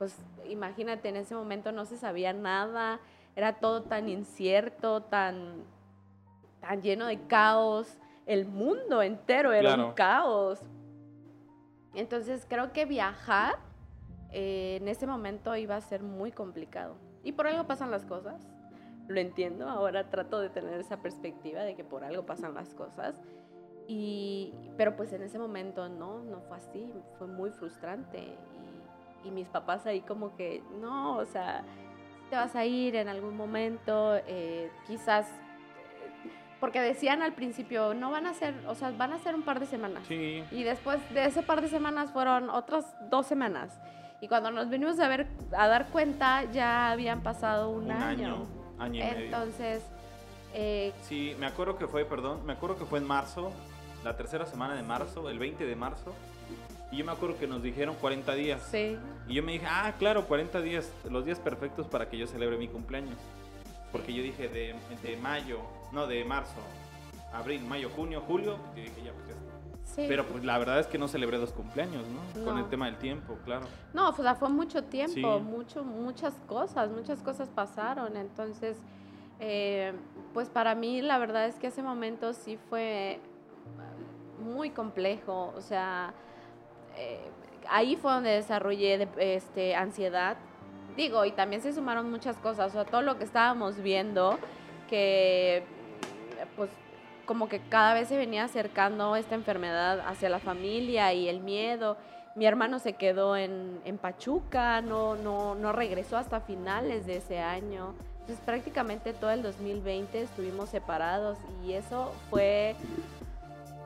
[0.00, 0.16] pues
[0.48, 3.00] imagínate, en ese momento no se sabía nada,
[3.36, 5.62] era todo tan incierto, tan,
[6.58, 10.58] tan lleno de caos, el mundo entero era un caos.
[11.94, 13.58] Entonces creo que viajar
[14.32, 16.96] eh, en ese momento iba a ser muy complicado.
[17.22, 18.48] Y por algo pasan las cosas,
[19.06, 23.20] lo entiendo, ahora trato de tener esa perspectiva de que por algo pasan las cosas.
[23.86, 28.38] Y, pero pues en ese momento no, no fue así, fue muy frustrante.
[29.24, 31.62] Y, y mis papás ahí como que, no, o sea,
[32.30, 36.30] te vas a ir en algún momento, eh, quizás, eh,
[36.60, 39.60] porque decían al principio, no van a ser, o sea, van a ser un par
[39.60, 40.02] de semanas.
[40.06, 40.44] Sí.
[40.50, 43.78] Y después de ese par de semanas fueron otras dos semanas.
[44.20, 48.44] Y cuando nos venimos a ver, a dar cuenta, ya habían pasado un, Un año,
[48.78, 49.24] año y medio.
[49.24, 49.82] Entonces,
[50.52, 53.50] eh, Sí, me acuerdo que fue, perdón, me acuerdo que fue en marzo,
[54.04, 56.14] la tercera semana de marzo, el 20 de marzo.
[56.92, 58.62] Y yo me acuerdo que nos dijeron 40 días.
[58.70, 58.96] sí,
[59.28, 62.56] Y yo me dije, ah, claro, 40 días, los días perfectos para que yo celebre
[62.56, 63.16] mi cumpleaños.
[63.92, 65.58] Porque yo dije de, de mayo,
[65.92, 66.60] no, de marzo,
[67.32, 69.94] abril, mayo, junio, julio, y dije ya, pues ya está.
[69.94, 70.04] sí.
[70.08, 72.44] Pero pues la verdad es que no celebré dos cumpleaños, ¿no?
[72.44, 73.66] Con el tema del tiempo, claro.
[73.92, 75.42] No, o sea, fue mucho tiempo, Sí.
[75.44, 78.16] mucho, muchas cosas, muchas cosas pasaron.
[78.16, 78.76] Entonces,
[79.40, 79.92] eh,
[80.34, 83.18] pues para mí la verdad es que ese momento sí fue
[84.40, 85.52] muy complejo.
[85.56, 86.14] O sea,
[86.96, 87.20] eh,
[87.68, 90.36] ahí fue donde desarrollé de- este, ansiedad.
[90.96, 92.70] Digo, y también se sumaron muchas cosas.
[92.70, 94.38] O sea, todo lo que estábamos viendo,
[94.88, 95.64] que
[96.56, 96.70] pues
[97.26, 101.96] como que cada vez se venía acercando esta enfermedad hacia la familia y el miedo.
[102.34, 107.38] Mi hermano se quedó en, en Pachuca, no, no, no regresó hasta finales de ese
[107.38, 107.94] año.
[108.20, 112.74] Entonces prácticamente todo el 2020 estuvimos separados y eso fue,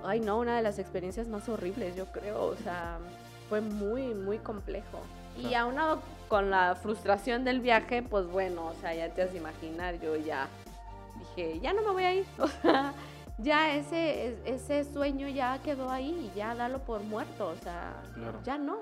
[0.04, 2.44] ay no, una de las experiencias más horribles, yo creo.
[2.44, 2.98] O sea,
[3.48, 5.00] fue muy, muy complejo.
[5.36, 9.38] Y aunado con la frustración del viaje, pues bueno, o sea, ya te has de
[9.38, 10.46] imaginar, yo ya
[11.18, 12.26] dije, ya no me voy a ir.
[12.38, 12.92] O sea,
[13.38, 17.48] ya ese, ese sueño ya quedó ahí y ya dalo por muerto.
[17.48, 18.38] O sea, Claro.
[18.44, 18.78] ya no.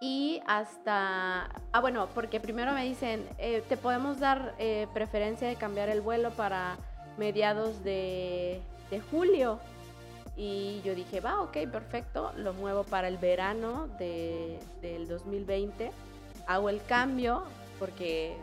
[0.00, 5.56] Y hasta, ah bueno, porque primero me dicen, eh, te podemos dar eh, preferencia de
[5.56, 6.76] cambiar el vuelo para
[7.16, 8.60] mediados de,
[8.94, 9.58] de julio.
[10.36, 15.92] Y yo dije, va, ok, perfecto, lo muevo para el verano de, del 2020.
[16.46, 17.44] Hago el cambio
[17.78, 18.36] porque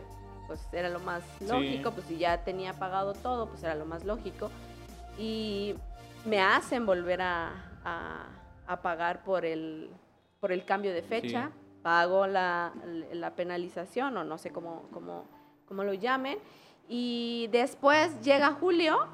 [0.46, 1.46] pues era lo más Sí.
[1.46, 4.50] lógico, pues si ya tenía pagado todo, pues era lo más lógico.
[5.18, 5.74] Y
[6.24, 7.52] me hacen volver a,
[7.84, 8.26] a-
[8.66, 9.90] a pagar por el,
[10.40, 11.50] por el cambio de fecha.
[11.52, 11.58] Sí.
[11.82, 12.72] Pago la,
[13.12, 15.24] la penalización o no sé cómo, cómo,
[15.66, 16.38] cómo lo llamen.
[16.88, 19.08] Y después llega julio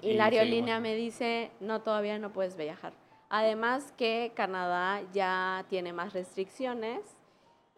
[0.00, 2.92] y, Y aerolínea me dice, no, todavía no puedes viajar.
[3.30, 7.00] Además que Canadá ya tiene más restricciones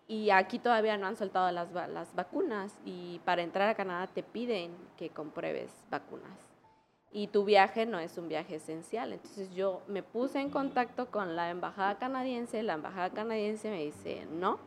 [0.06, 4.22] y aquí todavía no han soltado las, las vacunas y para entrar a Canadá te
[4.22, 6.50] piden que compruebes vacunas.
[7.12, 9.12] Y tu viaje no es un viaje esencial.
[9.12, 12.62] Entonces yo me puse en contacto con la embajada canadiense.
[12.62, 14.60] La embajada canadiense me dice, no,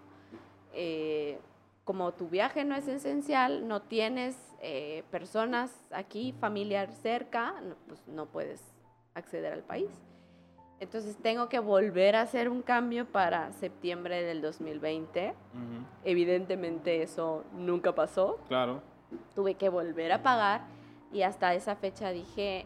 [0.73, 1.39] eh,
[1.83, 8.07] como tu viaje no es esencial, no tienes eh, personas aquí, familiar cerca, no, pues
[8.07, 8.61] no puedes
[9.15, 9.89] acceder al país.
[10.79, 15.29] Entonces tengo que volver a hacer un cambio para septiembre del 2020.
[15.29, 18.39] Ujú, Evidentemente eso nunca pasó.
[18.47, 18.81] Claro.
[19.35, 20.61] Tuve que volver a pagar
[21.11, 22.65] y hasta esa fecha dije,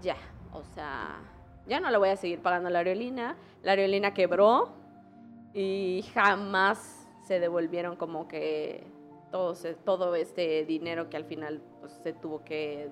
[0.00, 0.16] ya,
[0.52, 1.20] o sea,
[1.66, 3.36] ya no le voy a seguir pagando a la aerolínea.
[3.62, 4.70] La aerolínea quebró
[5.54, 7.01] y jamás
[7.32, 8.84] se devolvieron como que
[9.30, 12.90] todo, se- todo este dinero que al final pues, se tuvo que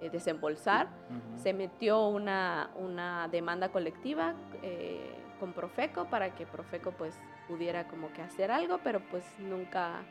[0.00, 1.42] eh, desembolsar Ujú.
[1.42, 8.12] se metió una, una demanda colectiva eh, con Profeco para que Profeco pues pudiera como
[8.12, 10.02] que hacer algo, pero pues nunca,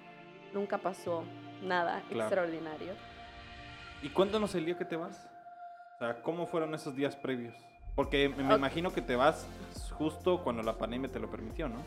[0.53, 1.23] nunca pasó
[1.61, 2.19] nada Claro.
[2.19, 2.93] extraordinario.
[4.01, 5.29] ¿Y cuéntanos el día que te vas?
[5.95, 7.55] O sea, ¿cómo fueron esos días previos?
[7.95, 8.57] Porque me, me Ok.
[8.57, 9.47] imagino que te vas
[9.97, 11.77] justo cuando la pandemia te lo permitió, ¿no?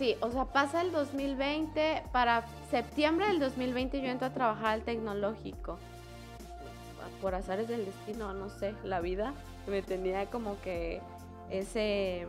[0.00, 4.80] Sí, o sea, pasa el 2020, para septiembre del 2020 yo entro a trabajar al
[4.82, 5.76] tecnológico.
[7.20, 9.34] Por azares del destino, no sé, la vida
[9.66, 11.02] me tenía como que
[11.50, 12.26] ese,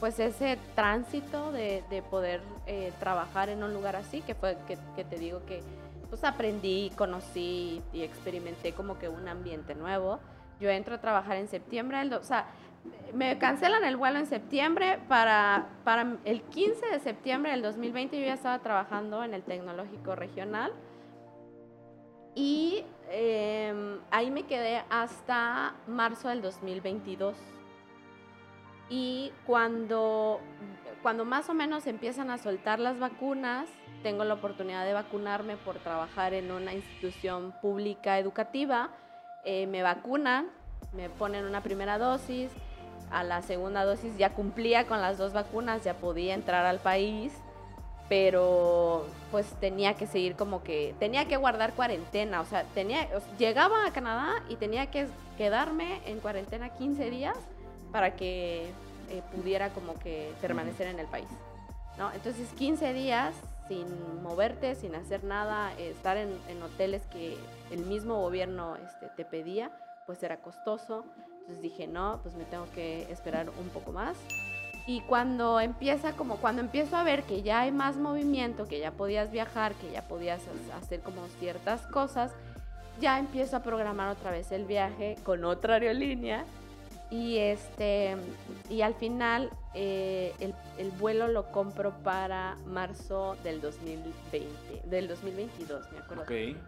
[0.00, 4.76] pues ese tránsito de, de poder eh, trabajar en un lugar así, que fue que,
[4.96, 5.62] que te digo que
[6.10, 10.18] pues aprendí, conocí y experimenté como que un ambiente nuevo.
[10.60, 12.48] Yo entro a trabajar en septiembre, del do- o sea,
[13.14, 18.26] me cancelan el vuelo en septiembre para, para el 15 de septiembre del 2020 yo
[18.26, 20.72] ya estaba trabajando en el tecnológico regional
[22.34, 27.36] y eh, ahí me quedé hasta marzo del 2022
[28.88, 30.40] y cuando,
[31.02, 33.68] cuando más o menos empiezan a soltar las vacunas
[34.02, 38.88] tengo la oportunidad de vacunarme por trabajar en una institución pública educativa.
[39.44, 40.48] Eh, me vacunan
[40.92, 42.50] me ponen una primera dosis
[43.10, 47.32] a la segunda dosis ya cumplía con las dos vacunas, ya podía entrar al país
[48.10, 53.06] pero pues tenía que seguir como que, tenía que guardar cuarentena, o sea, tenía,
[53.38, 55.06] llegaba a Canadá y tenía que
[55.38, 57.36] quedarme en cuarentena 15 días
[57.92, 58.64] para que
[59.10, 61.28] eh, pudiera como que permanecer en el país,
[61.98, 62.10] ¿no?
[62.12, 63.32] Entonces 15 días
[63.68, 63.86] sin
[64.24, 66.32] moverte, sin hacer nada, estar en,
[66.64, 67.38] hoteles que
[67.70, 69.70] el mismo gobierno este, te pedía,
[70.06, 71.04] pues era costoso.
[71.50, 74.16] Entonces dije, no, pues me tengo que esperar un poco más.
[74.86, 78.92] Y cuando empieza, como cuando empiezo a ver que ya hay más movimiento, que ya
[78.92, 80.40] podías viajar, que ya podías
[80.80, 82.32] hacer como ciertas cosas,
[83.00, 86.44] ya empiezo a programar otra vez el viaje con otra aerolínea.
[87.10, 88.16] Y, este,
[88.68, 95.90] y al final eh, el, el, vuelo lo compro para marzo del 2020, del 2022,
[95.92, 96.24] me acuerdo.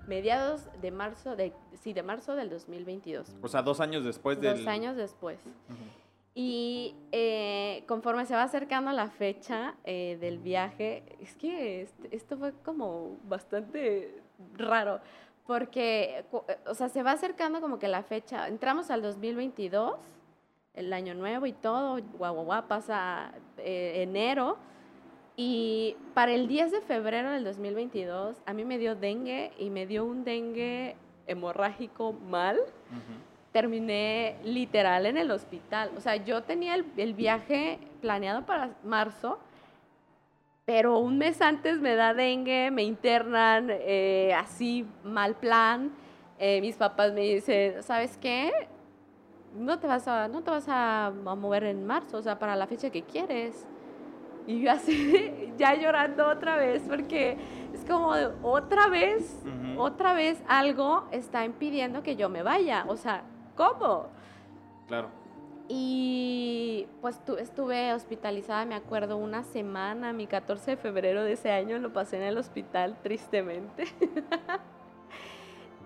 [0.09, 3.37] Mediados de marzo, de, sí, de marzo del 2022.
[3.41, 4.59] O sea, dos años después del...
[4.59, 5.39] Dos años después.
[6.35, 12.53] Y eh, conforme se va acercando la fecha eh, del viaje, es que esto fue
[12.65, 14.23] como bastante
[14.55, 15.01] raro,
[15.47, 16.25] porque,
[16.67, 19.99] o sea, se va acercando como que la fecha, entramos al 2022,
[20.75, 24.59] el año nuevo y todo, guau, guau, guau pasa enero,
[25.37, 29.87] y para el 10 de febrero del 2022, a mí me dio dengue y me
[29.87, 32.59] dio un dengue hemorrágico mal
[33.53, 35.91] terminé literal en el hospital.
[35.97, 39.39] O sea, yo tenía el, viaje planeado para marzo,
[40.65, 45.93] pero un mes antes me da dengue, me internan, eh, así mal plan.
[46.39, 48.51] Eh, mis papás me dicen, ¿sabes qué?
[49.55, 52.67] No te vas a, no te vas a, mover en marzo, o sea, para la
[52.67, 53.67] fecha que quieres.
[54.47, 57.37] Y yo así, ya llorando otra vez, porque
[57.73, 58.12] es como
[58.43, 59.41] otra vez,
[59.77, 62.85] otra vez algo está impidiendo que yo me vaya.
[62.88, 63.23] O sea,
[63.57, 64.07] ¿cómo?
[64.88, 65.09] Claro.
[65.69, 71.79] Y pues estuve hospitalizada, me acuerdo, una semana, mi 14 de febrero de ese año
[71.79, 73.85] lo pasé en el hospital tristemente.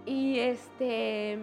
[0.07, 1.39] y este,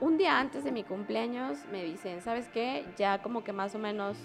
[0.00, 2.84] un día antes de mi cumpleaños me dicen, ¿sabes qué?
[2.96, 4.16] Ya como que más o menos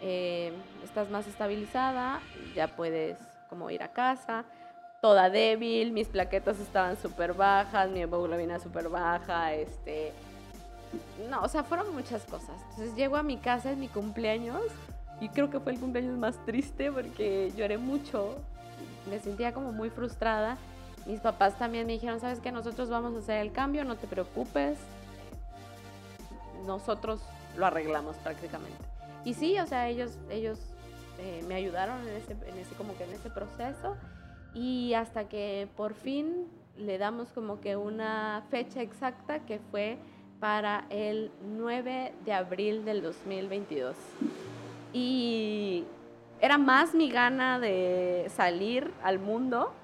[0.00, 2.20] eh, estás más estabilizada,
[2.54, 4.44] ya puedes como ir a casa
[5.00, 10.12] toda débil, mis plaquetas estaban súper bajas, mi hemoglobina súper baja, este...
[11.30, 12.60] No, o sea, fueron muchas cosas.
[12.70, 14.62] Entonces llego a mi casa, en mi cumpleaños,
[15.20, 18.36] y creo que fue el cumpleaños más triste porque lloré mucho,
[19.08, 20.58] me sentía como muy frustrada.
[21.10, 24.06] Mis papás también me dijeron, sabes que nosotros vamos a hacer el cambio, no te
[24.06, 24.78] preocupes,
[26.66, 27.20] nosotros
[27.56, 28.78] lo arreglamos prácticamente.
[29.24, 30.60] Y sí, o sea, ellos, ellos
[31.18, 33.96] eh, me ayudaron en ese, en ese, como que en ese proceso
[34.54, 36.46] y hasta que por fin
[36.76, 39.98] le damos como que una fecha exacta que fue
[40.38, 43.96] para el 9 de abril del 2022.
[44.92, 45.84] Y
[46.40, 49.74] era más mi gana de salir al mundo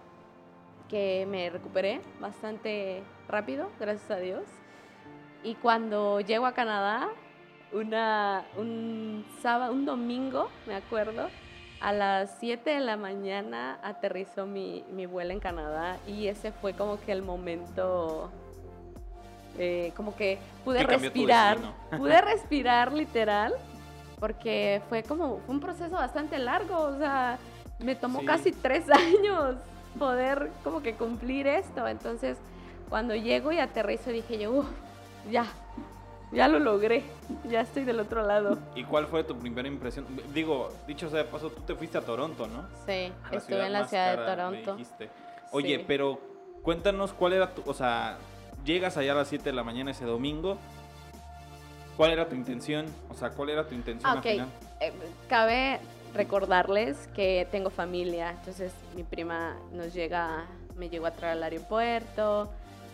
[0.88, 4.44] que me recuperé bastante rápido, gracias a Dios.
[5.42, 7.09] Y cuando llego a Canadá,
[7.72, 11.29] una, un sábado, un domingo, me acuerdo,
[11.81, 16.72] a las 7 de la mañana aterrizó mi, mi vuelo en Canadá y ese fue
[16.72, 18.31] como que el momento,
[19.59, 21.59] eh, como que pude respirar,
[21.96, 23.55] pude respirar literal,
[24.18, 27.38] porque fue como un proceso bastante largo, o sea,
[27.79, 29.57] me tomó casi tres años
[29.98, 32.38] poder como que cumplir esto, entonces
[32.88, 34.64] cuando llego y aterrizo dije yo,
[35.30, 35.46] ya,
[36.32, 37.02] ya lo logré,
[37.48, 38.59] ya estoy del otro lado.
[38.74, 40.06] ¿Y cuál fue tu primera impresión?
[40.32, 42.66] Digo, dicho sea de paso, tú te fuiste a Toronto, ¿no?
[42.87, 44.76] Sí, estuve en la ciudad de Toronto.
[45.52, 46.20] Oye, pero
[46.62, 48.18] cuéntanos cuál era tu, o sea,
[48.64, 50.58] llegas allá a las 7 de la mañana ese domingo.
[51.96, 52.87] ¿Cuál era tu intención?
[53.08, 54.48] O sea, ¿cuál era tu intención al final?
[54.81, 54.92] Eh,
[55.29, 55.81] cabe
[56.17, 60.46] recordarles que tengo familia, entonces mi prima nos llega,
[60.77, 62.50] me llegó a traer al aeropuerto,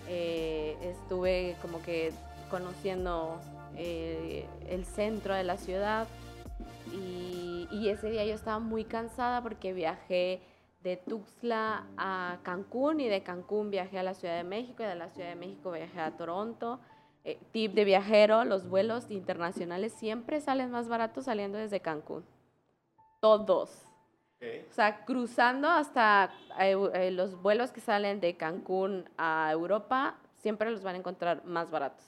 [0.08, 2.12] eh, estuve como que
[2.50, 3.40] conociendo
[3.76, 6.06] eh, el centro de la ciudad
[6.92, 10.40] y, ese día yo estaba muy cansada porque viajé
[10.82, 14.94] de Tuxtla a Cancún y de Cancún viajé a la Ciudad de México y de
[14.94, 16.80] la Ciudad de México viajé a Toronto.
[17.24, 22.24] Eh, tip de viajero, los vuelos internacionales siempre salen más baratos saliendo desde Cancún.
[23.22, 23.70] Todos.
[24.40, 30.82] O sea, cruzando hasta eh, los vuelos que salen de Cancún a Europa, siempre los
[30.82, 32.04] van a encontrar más baratos.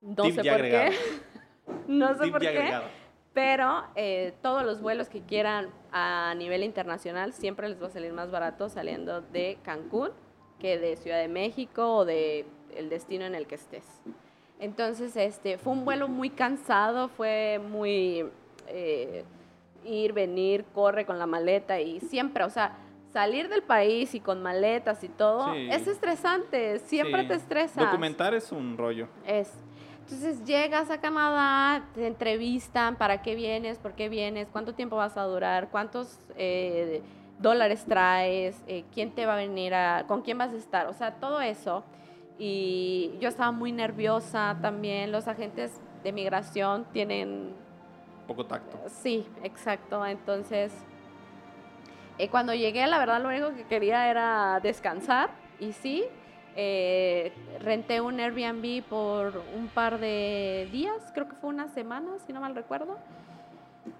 [0.00, 0.92] No sé por qué.
[1.88, 2.80] no sé por qué.
[3.32, 8.12] Pero eh, todos los vuelos que quieran a nivel internacional siempre les va a salir
[8.12, 10.10] más barato saliendo de Cancún
[10.60, 13.84] que de Ciudad de México o de el destino en el que estés.
[14.60, 18.30] Entonces, este, fue un vuelo muy cansado, fue muy...
[18.68, 19.24] Eh,
[19.84, 22.76] ir, venir, corre con la maleta y siempre, o sea,
[23.12, 25.68] salir del país y con maletas y todo Sí.
[25.70, 27.28] es estresante, siempre Sí.
[27.28, 27.84] te estresas.
[27.84, 29.08] Documentar es un rollo.
[29.26, 29.52] Es.
[30.02, 33.78] Entonces llegas a Canadá, te entrevistan, ¿para qué vienes?
[33.78, 34.48] ¿Por qué vienes?
[34.50, 35.68] ¿Cuánto tiempo vas a durar?
[35.70, 37.02] ¿Cuántos eh,
[37.38, 38.62] dólares traes?
[38.66, 40.86] Eh, ¿Quién te va a venir a, con quién vas a estar?
[40.86, 41.82] O sea, todo eso.
[42.38, 45.12] Y yo estaba muy nerviosa también.
[45.12, 47.54] Los agentes de migración tienen
[48.26, 48.78] Poco tacto.
[48.88, 50.04] Sí, exacto.
[50.06, 50.72] Entonces,
[52.18, 55.30] eh, cuando llegué, la verdad, lo único que quería era descansar.
[55.58, 56.04] Y sí,
[56.56, 62.32] eh, renté un Airbnb por un par de días, creo que fue una semana, si
[62.32, 62.98] no mal recuerdo.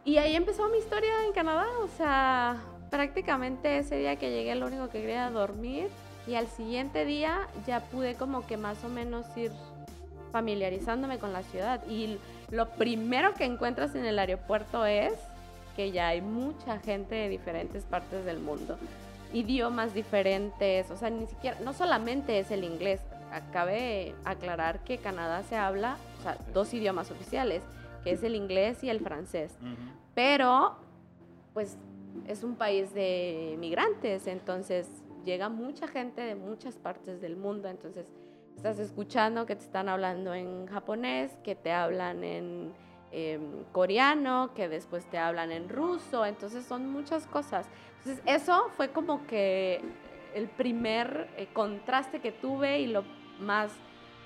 [0.04, 1.66] Y ahí empezó mi historia en Canadá.
[1.82, 2.56] O sea,
[2.90, 5.88] prácticamente ese día que llegué, lo único que quería era dormir.
[6.26, 9.50] Y al siguiente día ya pude como que más o menos ir
[10.30, 11.84] familiarizándome con la ciudad.
[11.88, 12.18] Y
[12.52, 15.14] lo primero que encuentras en el aeropuerto es
[15.74, 18.76] que ya hay mucha gente de diferentes partes del mundo,
[19.32, 23.00] idiomas diferentes, o sea, ni siquiera, no solamente es el inglés,
[23.32, 27.62] acabe aclarar que Canadá se habla, o sea, dos idiomas oficiales,
[28.04, 29.54] que es el inglés y el francés,
[30.14, 30.76] pero
[31.54, 31.78] pues
[32.28, 34.90] es un país de migrantes, entonces
[35.24, 38.04] llega mucha gente de muchas partes del mundo, entonces
[38.56, 42.72] estás escuchando que te están hablando en japonés, que te hablan en
[43.10, 47.66] em, coreano, que después te hablan en ruso, entonces son muchas cosas.
[47.98, 49.80] Entonces eso fue como que
[50.34, 53.04] el primer eh, contraste que tuve y lo
[53.38, 53.70] más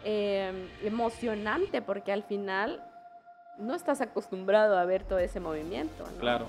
[0.04, 2.84] em, emocionante, porque al final
[3.58, 6.04] no estás acostumbrado a ver todo ese movimiento.
[6.04, 6.18] ¿no?
[6.18, 6.46] Claro.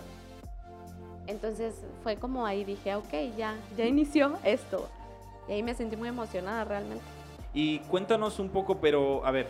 [1.26, 4.90] Entonces fue como ahí dije, ok, ya, ya inició esto.
[5.48, 7.17] Y ahí me sentí muy emocionada realmente.
[7.54, 9.48] Y cuéntanos un poco, pero a ver,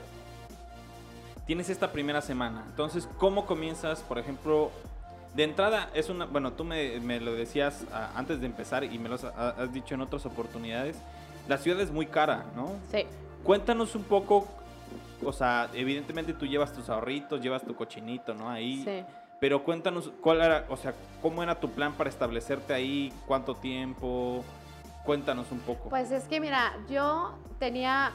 [1.45, 2.63] tienes esta primera semana.
[2.69, 4.71] Entonces, ¿cómo comienzas, por ejemplo?
[5.35, 6.25] De entrada, es una.
[6.25, 9.49] Bueno, tú me, me lo decías ah, antes de empezar y me lo has, ha-
[9.57, 10.97] has dicho en otras oportunidades.
[11.47, 12.71] La ciudad es muy cara, ¿no?
[12.91, 13.05] Sí.
[13.43, 14.47] Cuéntanos un poco.
[15.23, 18.49] O sea, evidentemente tú llevas tus ahorritos, llevas tu cochinito, ¿no?
[18.49, 18.83] Ahí.
[18.83, 19.03] Sí.
[19.39, 24.43] Pero cuéntanos cuál era, o sea, cómo era tu plan para establecerte ahí, cuánto tiempo.
[25.07, 25.87] Cuéntanos un poco.
[25.89, 28.11] Pues es que mira, yo tenía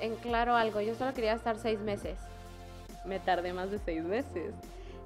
[0.00, 2.18] en claro algo, yo solo quería estar seis meses.
[3.04, 4.54] Me tardé más de seis meses.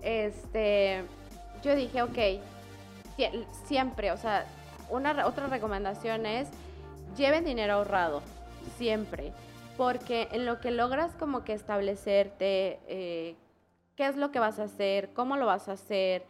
[0.03, 1.03] Este,
[1.63, 2.17] yo dije, ok,
[3.17, 4.47] sie- siempre, o sea,
[4.89, 6.49] una otra recomendación es
[7.17, 8.23] lleven dinero ahorrado,
[8.79, 9.33] siempre,
[9.77, 13.35] porque en lo que logras como que establecerte eh,
[13.97, 16.25] qué es lo que vas a hacer, cómo lo vas a hacer,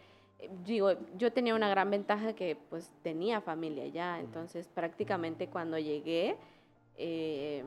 [0.65, 6.37] digo, yo tenía una gran ventaja que pues tenía familia ya, entonces prácticamente cuando llegué,
[6.97, 7.65] eh,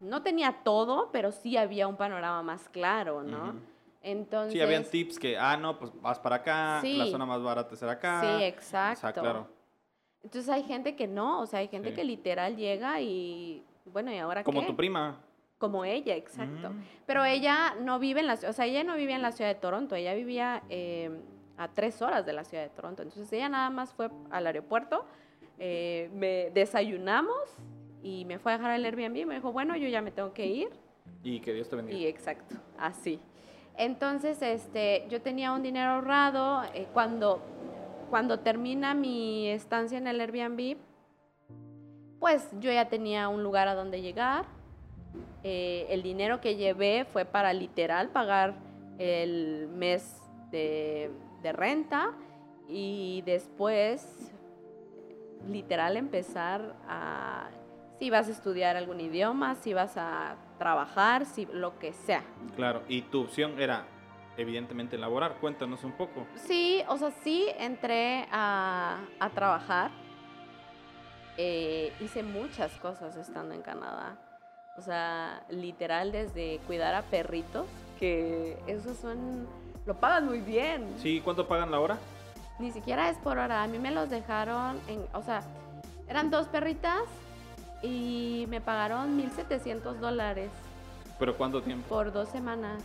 [0.00, 3.54] no tenía todo, pero sí había un panorama más claro, ¿no?
[4.02, 4.52] Entonces...
[4.52, 6.96] Sí, habían tips que, ah, no, pues vas para acá, Sí.
[6.96, 8.20] la zona más barata será acá.
[8.20, 9.00] Sí, O exacto.
[9.00, 9.48] sea, claro.
[10.22, 11.94] Entonces hay gente que no, o sea, hay gente Sí.
[11.96, 14.66] que literal llega y, bueno, ¿y ahora Como qué?
[14.66, 15.18] tu prima.
[15.58, 16.70] Como ella, exacto.
[16.70, 16.82] Mm.
[17.06, 19.50] Pero ella no vive en la ciudad, o sea, ella no vivía en la ciudad
[19.52, 21.10] de Toronto, ella vivía eh,
[21.58, 23.02] a tres horas de la ciudad de Toronto.
[23.02, 25.04] Entonces ella nada más fue al aeropuerto,
[25.58, 27.34] eh, me desayunamos
[28.02, 30.32] y me fue a dejar el Airbnb y me dijo, bueno, yo ya me tengo
[30.32, 30.68] que ir.
[31.24, 31.98] Y que Dios te bendiga.
[31.98, 33.20] Y exacto, así.
[33.76, 36.62] Entonces, este, yo tenía un dinero ahorrado.
[36.74, 37.40] eh, cuando,
[38.08, 40.76] cuando termina mi estancia en el Airbnb,
[42.20, 44.46] pues yo ya tenía un lugar a donde llegar.
[45.42, 48.54] Eh, el dinero que llevé fue para literal pagar
[48.98, 51.10] el mes de,
[51.42, 52.12] de renta
[52.68, 54.32] y después
[55.48, 57.48] literal empezar a
[57.98, 62.22] si vas a estudiar algún idioma, si vas a trabajar, si lo que sea.
[62.54, 63.86] Claro, y tu opción era,
[64.36, 65.38] evidentemente, laborar.
[65.40, 66.26] Cuéntanos un poco.
[66.36, 69.90] Sí, o sea, sí entré a, a trabajar.
[71.36, 74.16] Eh, hice muchas cosas estando en Canadá.
[74.76, 77.66] O sea, literal desde cuidar a perritos,
[77.98, 79.48] que esos son,
[79.88, 80.86] lo pagan muy bien.
[81.02, 81.96] Sí, ¿cuánto pagan la hora?
[82.58, 83.62] Ni siquiera es por hora.
[83.62, 85.42] A mí me los dejaron en, o sea,
[86.08, 87.00] eran dos perritas
[87.82, 90.50] y me pagaron 1.700 dólares
[91.18, 91.88] ¿Pero cuánto tiempo?
[91.88, 92.82] por dos semanas.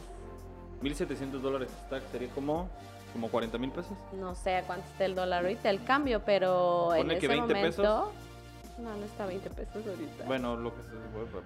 [0.82, 1.70] 1.700 dólares.
[2.12, 2.70] Sería como,
[3.12, 3.98] como 40 mil pesos.
[4.14, 7.36] No sé a cuánto está el dólar ahorita, el cambio, pero en Ponle que ese
[7.36, 7.78] 20 momento...
[7.82, 8.06] pesos.
[8.80, 10.24] No, no está 20 pesos ahorita.
[10.26, 10.90] Bueno, lo que se...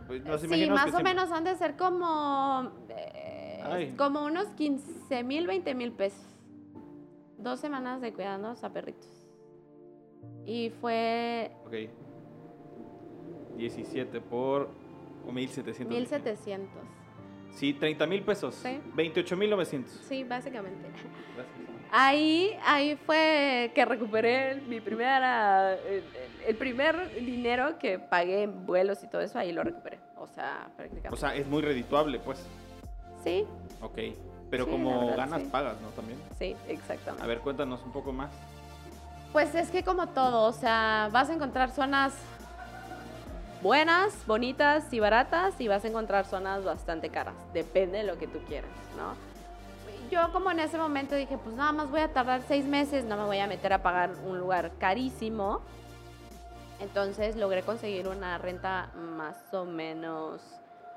[0.08, 2.72] pues, nos sí, imaginamos más que o siempre- menos han de ser como...
[2.90, 3.94] eh, Ay.
[3.98, 6.26] como unos 15 mil, 20 mil pesos.
[7.38, 9.08] Dos semanas de cuidarnos a perritos.
[10.46, 11.74] Y fue Ok.
[13.58, 14.70] 17 por
[15.28, 15.86] 1.700.
[15.88, 16.70] 1700.
[17.52, 18.56] Sí, 30 mil pesos.
[18.56, 18.80] Sí.
[18.96, 19.92] 28 mil 900.
[20.08, 20.88] Sí, básicamente.
[21.36, 21.58] Gracias.
[21.92, 26.04] Ahí, ahí fue que recuperé mi primera, el,
[26.46, 29.98] el primer dinero que pagué en vuelos y todo eso, ahí lo recuperé.
[30.18, 31.16] O sea, prácticamente.
[31.16, 32.46] O sea, es muy redituable, pues.
[33.28, 33.48] Sí,
[33.82, 34.00] Ok.
[34.50, 35.50] Pero Sí, como verdad, ganas, sí.
[35.52, 35.90] pagas, ¿no?
[35.90, 36.20] También.
[36.40, 37.24] sí, exactamente.
[37.24, 38.32] A ver, cuéntanos un poco más.
[39.34, 42.14] Pues es que como todo, o sea, vas a encontrar zonas
[43.62, 47.36] buenas, bonitas y baratas y vas a encontrar zonas bastante caras.
[47.54, 49.14] Depende de lo que tú quieras, ¿no?
[50.10, 53.18] Yo como en ese momento dije, pues nada más voy a tardar seis meses, no
[53.18, 55.60] me voy a meter a pagar un lugar carísimo.
[56.80, 60.40] Entonces logré conseguir una renta más o menos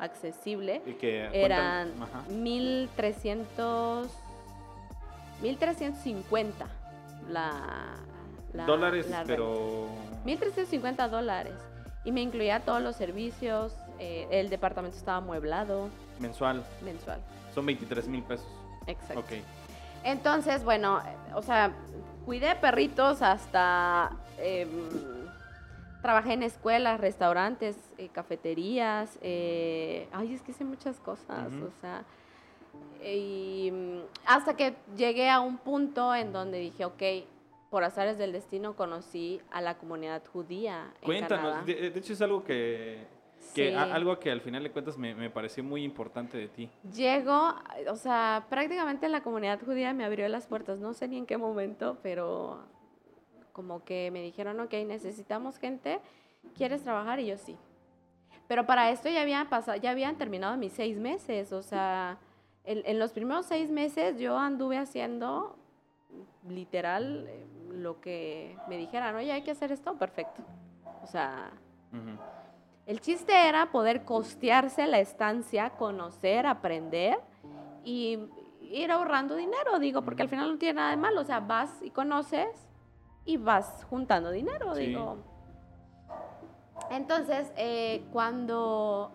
[0.00, 0.82] accesible.
[0.86, 2.22] Y que Eran cuentan- ajá.
[2.30, 4.08] 1300
[5.42, 6.66] 1350
[7.28, 7.52] la,
[8.52, 9.86] la Dólares, la pero...
[10.24, 11.54] 1350 dólares
[12.04, 15.88] y me incluía todos los servicios eh, el departamento estaba amueblado
[16.18, 16.62] Mensual.
[16.82, 17.20] mensual
[17.54, 18.46] Son 23 mil pesos.
[18.86, 19.32] exacto Ok.
[20.04, 21.00] entonces bueno
[21.34, 21.72] o sea
[22.26, 24.68] cuidé perritos hasta em,
[26.02, 32.04] trabajé en escuelas restaurantes eh, cafeterías eh, ay es que hice muchas cosas o sea
[33.04, 37.02] y mm, hasta que llegué a un punto en donde dije ok
[37.70, 41.44] por azares del destino conocí a la comunidad judía en Cuéntanos.
[41.44, 41.62] Canadá.
[41.64, 43.06] De, de hecho, es algo que...
[43.54, 43.74] que Sí.
[43.74, 46.68] a- algo que al final de cuentas me, me pareció muy importante de ti.
[46.92, 47.54] Llego,
[47.88, 51.36] o sea, prácticamente la comunidad judía me abrió las puertas, no sé ni en qué
[51.38, 52.58] momento, pero
[53.52, 56.00] como que me dijeron, ok, necesitamos gente,
[56.56, 57.20] ¿quieres trabajar?
[57.20, 57.56] Y yo sí.
[58.48, 62.18] Pero para esto ya habían pasado, ya habían terminado mis seis meses, o sea,
[62.64, 65.56] en, en los primeros seis meses yo anduve haciendo
[66.48, 70.42] literal eh, lo que me dijeran, oye, hay que hacer esto, perfecto.
[71.02, 71.50] O sea,
[72.86, 77.18] el chiste era poder costearse la estancia, conocer, aprender
[77.84, 78.18] y
[78.62, 81.20] ir ahorrando dinero, digo, porque al final no tiene nada de malo.
[81.20, 82.48] O sea, vas y conoces
[83.24, 84.86] y vas juntando dinero, Sí.
[84.86, 85.18] digo.
[86.90, 89.12] Entonces, eh, cuando,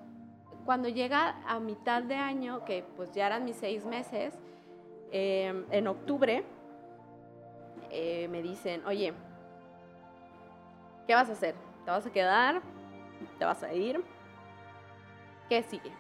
[0.66, 4.34] cuando llega a mitad de año, que pues ya eran mis seis meses,
[5.12, 6.44] eh, en octubre,
[7.92, 9.14] eh, me dicen, oye,
[11.08, 11.56] ¿qué vas a hacer?
[11.84, 12.62] ¿Te vas a quedar?
[13.38, 14.04] ¿Te vas a ir?
[15.50, 15.92] ¿Qué sigue?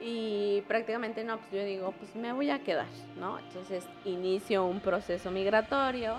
[0.00, 3.38] Y prácticamente no, pues yo digo, pues me voy a quedar, ¿no?
[3.38, 6.18] Entonces inicio un proceso migratorio,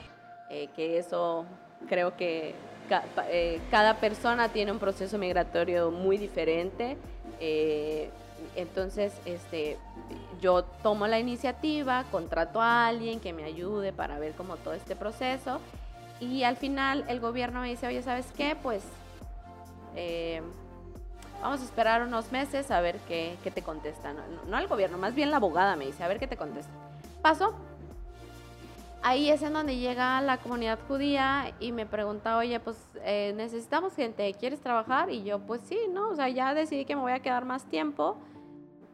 [0.50, 1.46] eh, que eso
[1.88, 2.56] creo que
[2.90, 6.98] ca- eh, cada persona tiene un proceso migratorio muy diferente.
[7.40, 8.10] eh,
[8.56, 9.78] entonces, este,
[10.42, 14.96] yo tomo la iniciativa, contrato a alguien que me ayude para ver como todo este
[14.96, 15.60] proceso.
[16.20, 18.56] Y al final el gobierno me dice, oye, ¿sabes qué?
[18.62, 18.84] Pues
[19.96, 20.42] eh,
[21.42, 24.16] vamos a esperar unos meses a ver qué, qué te contestan.
[24.16, 26.72] No, no al gobierno, más bien la abogada me dice, a ver qué te contesta.
[27.22, 27.54] Pasó.
[29.04, 33.96] Ahí es en donde llega la comunidad judía y me pregunta, oye, pues eh, necesitamos
[33.96, 35.10] gente, ¿quieres trabajar?
[35.12, 36.10] Y yo, pues sí, ¿no?
[36.10, 38.18] O sea, ya decidí que me voy a quedar más tiempo.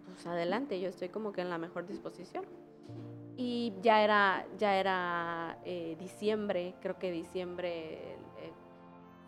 [0.06, 2.46] Pues adelante, yo estoy como que en la mejor disposición.
[3.38, 7.94] Y ya era, ya era eh, diciembre, creo que diciembre
[8.38, 8.52] eh,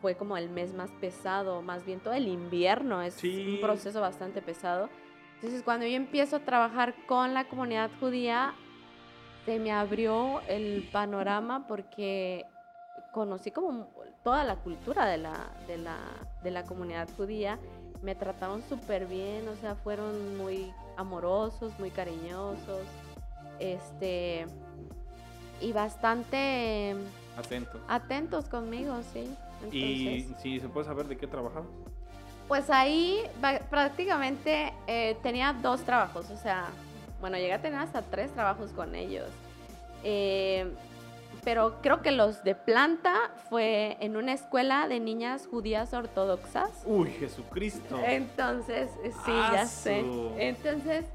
[0.01, 3.55] fue como el mes más pesado, más bien todo el invierno es Sí.
[3.55, 4.89] un proceso bastante pesado.
[5.35, 8.53] Entonces cuando yo empiezo a trabajar con la comunidad judía,
[9.45, 12.45] se me abrió el panorama porque
[13.11, 13.87] conocí como
[14.23, 15.97] toda la cultura de la, de la,
[16.43, 17.59] de la comunidad judía.
[18.01, 22.81] Me trataron súper bien, o sea, fueron muy amorosos, muy cariñosos,
[23.59, 24.45] este,
[25.61, 26.95] y bastante
[27.37, 27.79] Atento.
[27.87, 29.33] atentos conmigo, sí.
[29.71, 31.69] Y si se puede saber de qué trabajabas.
[32.47, 33.21] pues ahí
[33.69, 36.67] prácticamente eh, tenía dos trabajos, o sea,
[37.21, 39.29] bueno, llegué a tener hasta tres trabajos con ellos.
[40.03, 40.71] Eh,
[41.43, 46.69] pero creo que los de planta fue en una escuela de niñas judías ortodoxas.
[46.85, 47.99] Uy, Jesucristo.
[48.03, 50.03] Entonces, eh, sí, ya sé.
[50.37, 51.05] Entonces,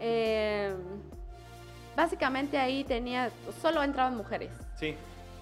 [0.00, 0.74] eh,
[1.94, 3.30] básicamente ahí tenía,
[3.60, 4.50] solo entraban mujeres.
[4.76, 4.96] Sí.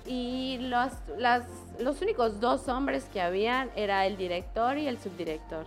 [0.06, 1.44] Y los, las,
[1.78, 5.66] los únicos dos hombres que habían era el director y el subdirector.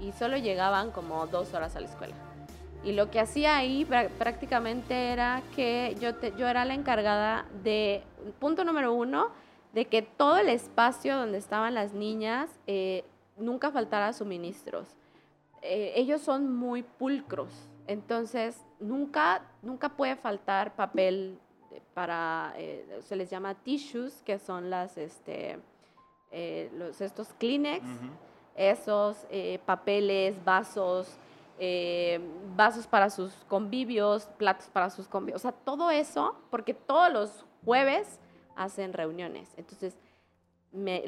[0.00, 2.14] Y solo llegaban como dos horas a la escuela.
[2.84, 7.44] Y lo que hacía ahí prá- prácticamente era que yo, te- yo era la encargada
[7.64, 8.02] de,
[8.38, 9.30] punto número uno,
[9.72, 13.04] de que todo el espacio donde estaban las niñas eh,
[13.36, 14.86] nunca faltara suministros.
[15.62, 17.50] Eh, ellos son muy pulcros,
[17.88, 21.38] entonces nunca, nunca puede faltar papel
[21.70, 25.58] de- para, eh, se les llama tissues, que son las, este,
[26.30, 27.84] eh, los, estos Kleenex,
[28.54, 31.08] esos eh, papeles, vasos,
[31.58, 32.20] eh,
[32.56, 37.44] vasos para sus convivios, platos para sus convivios, o sea, todo eso, porque todos los
[37.64, 38.20] jueves
[38.54, 39.52] hacen reuniones.
[39.56, 39.96] Entonces,
[40.72, 41.02] me,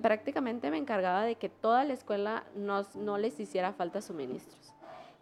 [0.00, 4.72] prácticamente me encargaba de que toda la escuela no les hiciera falta suministros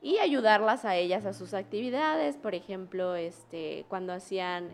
[0.02, 4.70] y ayudarlas a ellas a sus actividades, por ejemplo, este, cuando hacían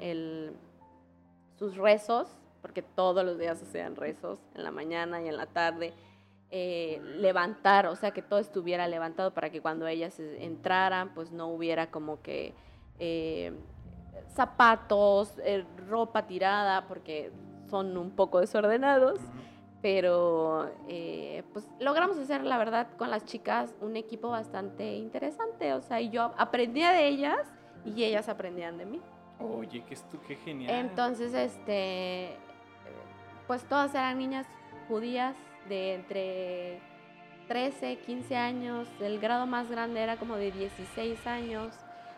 [1.59, 2.29] sus rezos,
[2.63, 5.93] porque todos los días hacían rezos, en la mañana y en la tarde,
[6.51, 11.49] eh, levantar, o sea, que todo estuviera levantado para que cuando ellas entraran, pues no
[11.49, 12.55] hubiera como que
[12.99, 13.53] eh,
[14.35, 17.33] zapatos, eh, ropa tirada, porque
[17.69, 19.21] son un poco desordenados
[19.83, 25.81] pero eh, pues logramos hacer, la verdad, con las chicas un equipo bastante interesante, o
[25.81, 27.39] sea, y yo aprendía de ellas
[27.85, 29.01] y ellas aprendían de mí.
[29.39, 30.75] Oye, qué, qué genial.
[30.75, 32.37] Entonces, este,
[33.47, 34.49] pues todas eran niñas
[34.89, 35.37] judías
[35.69, 36.81] de entre
[37.49, 41.73] 13, 15 años, el grado más grande era como de 16 años.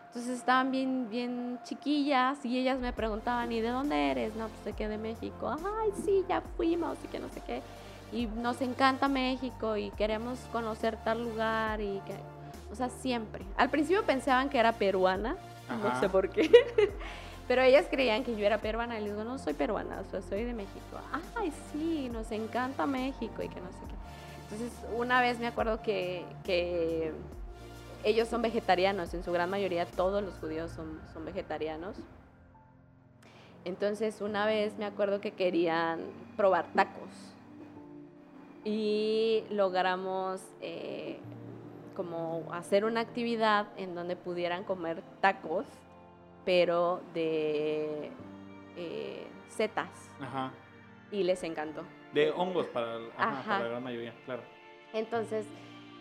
[0.07, 4.35] Entonces estaban bien, bien chiquillas y ellas me preguntaban, ¿y de dónde eres?
[4.37, 5.51] No, pues de que de México.
[5.51, 7.63] Ay, sí, ya fuimos y que no sé qué.
[8.11, 12.15] Y nos encanta México y queremos conocer tal lugar y que...
[12.73, 13.45] O sea, siempre.
[13.57, 15.37] Al principio pensaban que era peruana,
[15.83, 16.51] no sé por qué.
[17.49, 20.21] Pero ellas creían que yo era peruana y les digo, no soy peruana, o sea,
[20.23, 20.99] soy de México.
[21.35, 23.95] Ay, sí, nos encanta México y que no sé qué.
[24.43, 27.13] Entonces, una vez me acuerdo que, que
[28.05, 31.97] ellos son vegetarianos, en su gran mayoría todos los judíos son, son vegetarianos.
[33.65, 36.01] Entonces una vez me acuerdo que querían
[36.37, 37.11] probar tacos
[38.65, 41.19] y logramos eh,
[41.95, 45.67] como hacer una actividad en donde pudieran comer tacos,
[46.45, 48.11] pero de
[48.77, 50.11] eh, setas.
[50.21, 50.53] Ajá.
[51.11, 51.83] Y les encantó.
[52.13, 54.43] De hongos para, para la gran mayoría, claro.
[54.93, 55.47] Entonces,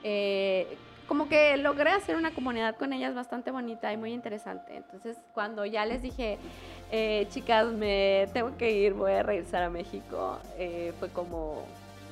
[0.03, 0.77] eh,
[1.07, 4.75] como que logré hacer una comunidad con ellas bastante bonita y muy interesante.
[4.75, 6.37] Entonces, cuando ya les dije,
[6.91, 11.63] eh, chicas, me tengo que ir, voy a regresar a México, eh, fue como,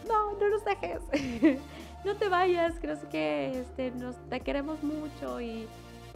[0.08, 1.02] no, no nos dejes,
[2.06, 5.68] no te vayas, creo que este, nos, te queremos mucho y,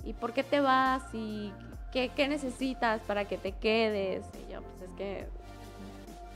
[0.06, 1.04] y ¿por qué te vas?
[1.14, 1.52] y
[1.92, 4.24] ¿qué, qué necesitas para que te quedes?
[4.36, 5.28] Y yo, pues es que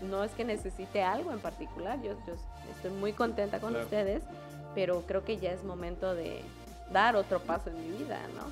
[0.10, 2.34] no es que necesite algo en particular, yo, yo
[2.76, 4.24] estoy muy contenta con ustedes
[4.76, 6.42] pero creo que ya es momento de
[6.92, 8.52] dar otro paso en mi vida, ¿no?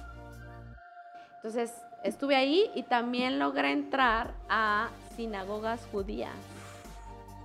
[1.37, 1.73] Entonces,
[2.03, 6.35] estuve ahí y también logré entrar a sinagogas judías.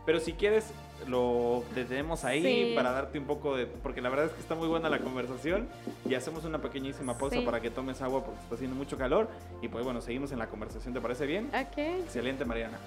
[0.06, 0.72] Pero si quieres,
[1.08, 3.66] lo detenemos ahí para darte un poco de...
[3.66, 5.68] Porque la verdad es que está muy buena la conversación
[6.08, 9.28] y hacemos una pequeñísima pausa para que tomes agua porque está haciendo mucho calor.
[9.60, 11.48] Y pues bueno, seguimos en la conversación, ¿te parece bien?
[11.48, 11.78] Ok.
[11.78, 12.78] Excelente, Mariana.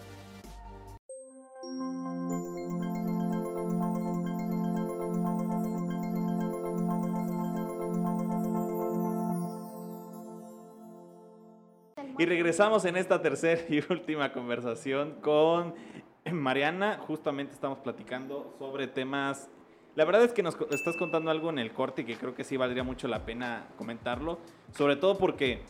[12.18, 15.74] Y regresamos en esta tercera y última conversación con
[16.32, 16.98] Mariana.
[17.08, 19.50] Justamente estamos platicando sobre temas...
[19.96, 22.56] La verdad es que nos estás contando algo en el corte que creo que sí
[22.56, 24.40] valdría mucho la pena comentarlo.
[24.74, 25.64] Sobre todo porque,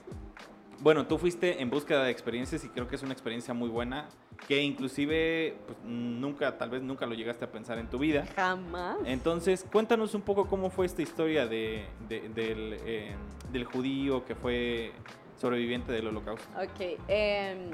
[0.79, 4.09] bueno, tú fuiste en búsqueda de experiencias y creo que es una experiencia muy buena
[4.47, 8.25] que inclusive pues, nunca, tal vez nunca lo llegaste a pensar en tu vida.
[8.35, 8.97] Jamás.
[9.05, 13.15] Entonces, cuéntanos un poco cómo fue esta historia de, del, eh,
[13.51, 14.91] del judío que fue
[15.37, 16.47] sobreviviente del holocausto.
[16.57, 17.71] Ok, em,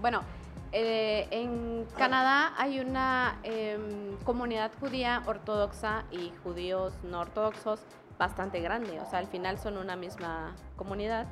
[0.00, 0.22] bueno,
[0.72, 7.80] eh, en Canadá hay una em, comunidad judía ortodoxa y judíos no ortodoxos
[8.18, 11.26] bastante grande, o sea, al final son una misma comunidad,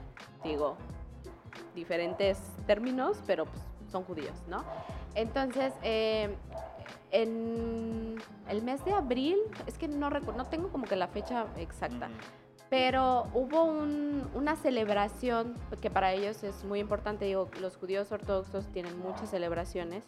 [0.45, 0.77] digo,
[1.75, 4.65] diferentes términos, pero pues, son judíos, ¿no?
[5.15, 6.35] Entonces, em,
[7.11, 8.17] en
[8.49, 12.09] el mes de abril, es que no recuerdo, no tengo como que la fecha exacta,
[12.69, 18.99] pero hubo una celebración que para ellos es muy importante, digo, los judíos ortodoxos tienen
[18.99, 20.05] muchas celebraciones.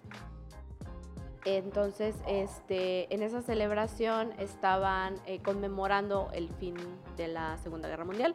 [1.45, 6.75] Entonces, este, en esa celebración estaban eh, conmemorando el fin
[7.17, 8.35] de la Segunda Guerra Mundial.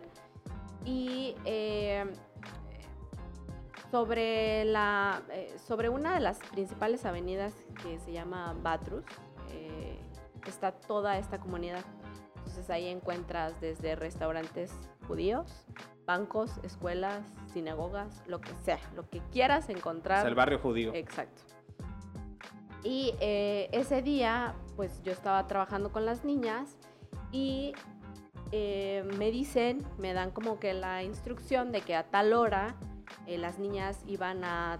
[0.86, 2.05] Y eh,
[3.91, 7.53] sobre, la, eh, sobre una de las principales avenidas
[7.84, 9.03] que se llama Batrus,
[10.47, 11.86] está toda esta comunidad.
[12.45, 14.71] Entonces ahí encuentras desde restaurantes
[15.07, 15.65] judíos,
[16.05, 17.23] bancos, escuelas,
[17.53, 20.27] sinagogas, lo que sea, lo que quieras encontrar.
[20.27, 20.93] el barrio judío.
[20.93, 21.41] Exacto.
[22.83, 26.77] Y eh, ese día, pues yo estaba trabajando con las niñas
[27.31, 27.73] y
[28.51, 32.75] eh, me dicen, me dan como que la instrucción de que a tal hora
[33.25, 34.79] eh, las niñas iban a,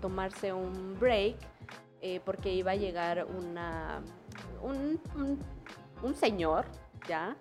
[0.00, 1.36] tomarse un break
[2.24, 4.02] porque iba a llegar una,
[4.60, 5.00] un,
[6.02, 6.66] un señor
[7.08, 7.36] ¿ya?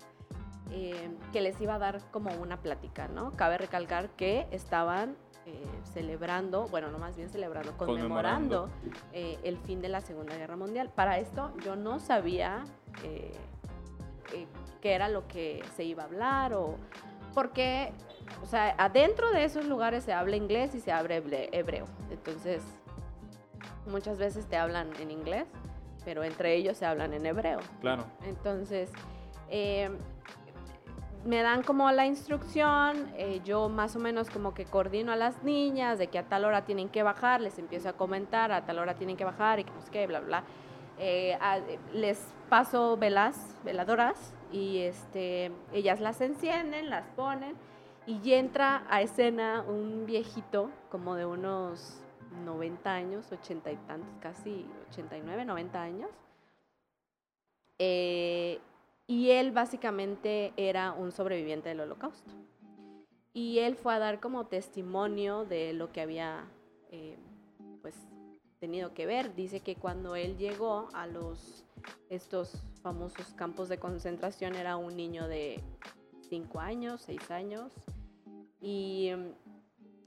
[0.71, 3.31] eh, que les iba a dar como una plática, ¿no?
[3.31, 8.69] Cabe recalcar que estaban eh, celebrando, bueno, no más bien celebrando, conmemorando,
[9.11, 10.89] eh, el fin de la Segunda Guerra Mundial.
[10.95, 12.63] Para esto yo no sabía
[14.81, 16.75] qué era lo que se iba a hablar o
[17.33, 17.91] porque,
[18.41, 21.85] o sea, adentro de esos lugares se habla inglés y se habla hebreo.
[22.09, 22.61] Entonces,
[23.87, 25.47] muchas veces te hablan en inglés,
[26.05, 27.59] pero entre ellos se hablan en hebreo.
[27.81, 28.05] Claro.
[28.25, 28.89] Entonces,
[29.51, 29.89] eh,
[31.25, 35.43] me dan como la instrucción, eh, yo más o menos como que coordino a las
[35.43, 38.79] niñas de que a tal hora tienen que bajar, les empiezo a comentar, a tal
[38.79, 40.43] hora tienen que bajar y que no sé bla, bla.
[40.97, 41.37] Eh,
[41.93, 47.55] les paso velas, veladoras y este, ellas las encienden, las ponen
[48.07, 52.01] y entra a escena un viejito como de unos
[52.45, 56.09] 90 años, 80 y tantos, casi 89, 90 años.
[59.11, 62.31] Y él básicamente era un sobreviviente del holocausto.
[63.33, 66.45] Y él fue a dar como testimonio de lo que había
[66.91, 67.17] eh,
[67.81, 67.93] pues
[68.61, 69.35] tenido que ver.
[69.35, 71.65] Dice que cuando él llegó a los
[72.09, 75.61] estos famosos campos de concentración era un niño de
[76.29, 77.73] 5 años, 6 años.
[78.61, 79.11] Y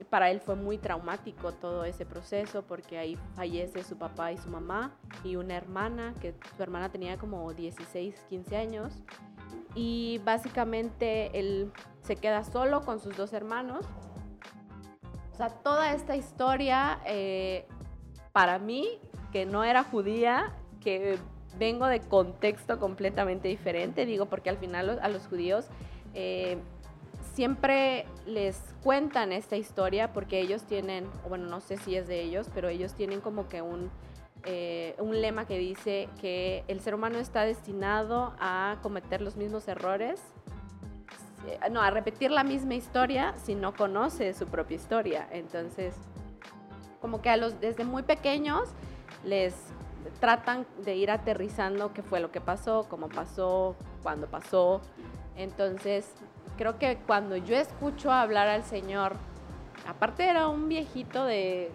[0.04, 4.48] para él fue muy traumático todo ese proceso porque ahí fallece su papá y su
[4.48, 8.92] mamá y una hermana, que su hermana tenía como 16, 15 años.
[9.74, 13.86] Y básicamente él se queda solo con sus dos hermanos.
[15.32, 17.66] O sea, toda esta historia, eh,
[18.32, 19.00] para mí,
[19.32, 21.18] que no era judía, que
[21.58, 25.66] vengo de contexto completamente diferente, digo, porque al final a los judíos
[26.14, 26.58] eh,
[27.34, 32.48] siempre les cuentan esta historia porque ellos tienen, bueno, no sé si es de ellos,
[32.54, 33.90] pero ellos tienen como que un,
[34.44, 39.66] eh, un lema que dice que el ser humano está destinado a cometer los mismos
[39.66, 40.20] errores,
[41.48, 45.28] eh, no, a repetir la misma historia si no conoce su propia historia.
[45.32, 45.96] Entonces,
[47.00, 48.68] como que a los desde muy pequeños
[49.24, 49.54] les
[50.20, 54.80] tratan de ir aterrizando qué fue lo que pasó, cómo pasó, cuándo pasó.
[55.36, 56.14] Entonces,
[56.56, 59.14] creo que cuando yo escucho hablar al Señor,
[59.86, 61.70] aparte era un viejito de,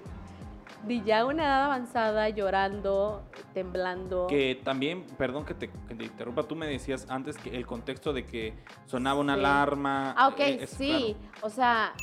[0.84, 3.24] de ya una edad avanzada, llorando,
[3.54, 4.28] temblando.
[4.28, 8.54] Que también, perdón que te, interrumpa, tú me decías antes que el contexto de que
[8.86, 10.14] sonaba una alarma.
[10.18, 11.16] Ah, ok, eh, sí.
[11.42, 11.94] O sea,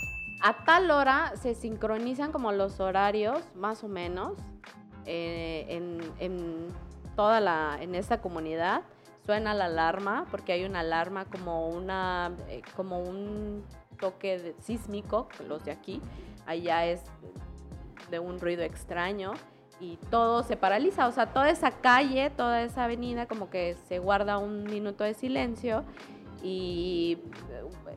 [0.43, 4.35] a tal hora se sincronizan como los horarios, más o menos,
[5.07, 6.69] eh, en, en,
[7.15, 8.83] toda la, en esta comunidad
[9.27, 13.65] suena la alarma, porque hay una alarma como, una, eh, como un
[13.99, 16.01] toque sísmico, los de aquí,
[16.47, 17.03] allá es
[18.11, 19.33] de un ruido extraño
[19.81, 23.99] y todo se paraliza, o sea, toda esa calle, toda esa avenida como que se
[23.99, 25.85] guarda un minuto de silencio
[26.43, 27.19] y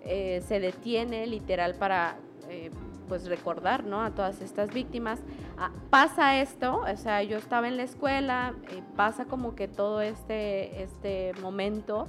[0.04, 2.18] eh, se detiene literal para
[2.50, 2.72] eh,
[3.10, 4.02] pues recordar, ¿no?
[4.02, 5.20] A todas estas víctimas.
[5.58, 10.02] Ah, pasa esto, o sea, yo estaba en la escuela, eh, pasa como que todo
[10.02, 12.08] este, este momento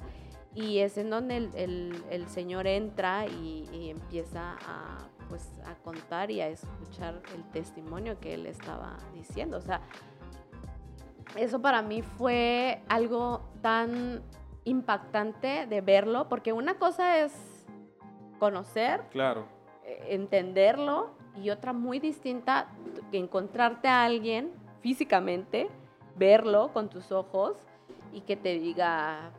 [0.55, 4.98] y es en donde el, el, Señor entra y, empieza a,
[5.28, 9.57] pues, a contar y a escuchar el testimonio que él estaba diciendo.
[9.57, 9.80] O sea,
[11.36, 14.22] eso para mí fue algo tan
[14.64, 17.32] impactante de verlo, porque una cosa es
[18.38, 19.03] conocer.
[19.11, 19.59] Claro
[20.09, 22.68] entenderlo y otra muy distinta,
[23.11, 25.68] que encontrarte a alguien físicamente,
[26.16, 27.57] verlo con tus ojos
[28.12, 29.30] y que te diga,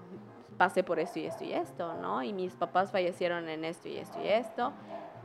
[0.58, 2.24] pasé por esto y esto y esto, ¿no?
[2.24, 4.74] Y mis papás fallecieron en esto y esto y esto.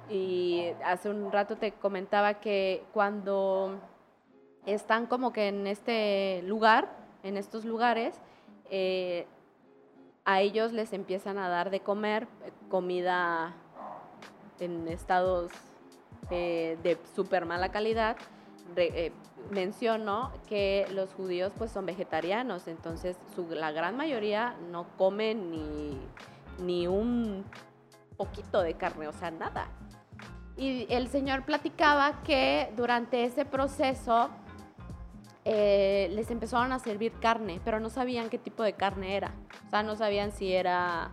[0.09, 3.79] Y hace un rato te comentaba que cuando
[4.64, 6.89] están como que en este lugar,
[7.22, 8.20] en estos lugares,
[8.70, 9.27] eh,
[10.24, 12.27] a ellos les empiezan a dar de comer
[12.68, 13.55] comida
[14.61, 15.50] en estados
[16.30, 18.16] eh, de súper mala calidad,
[18.76, 19.12] eh,
[19.50, 23.16] menciono que los judíos pues son vegetarianos, entonces
[23.48, 25.98] la gran mayoría no comen ni,
[26.59, 27.44] ni un
[28.16, 29.68] poquito de carne, o sea, nada.
[30.57, 34.30] Y el Señor platicaba que durante ese proceso
[35.44, 39.34] eh, les empezaron a servir carne, pero no sabían qué tipo de carne era.
[39.66, 41.11] O sea, no sabían si era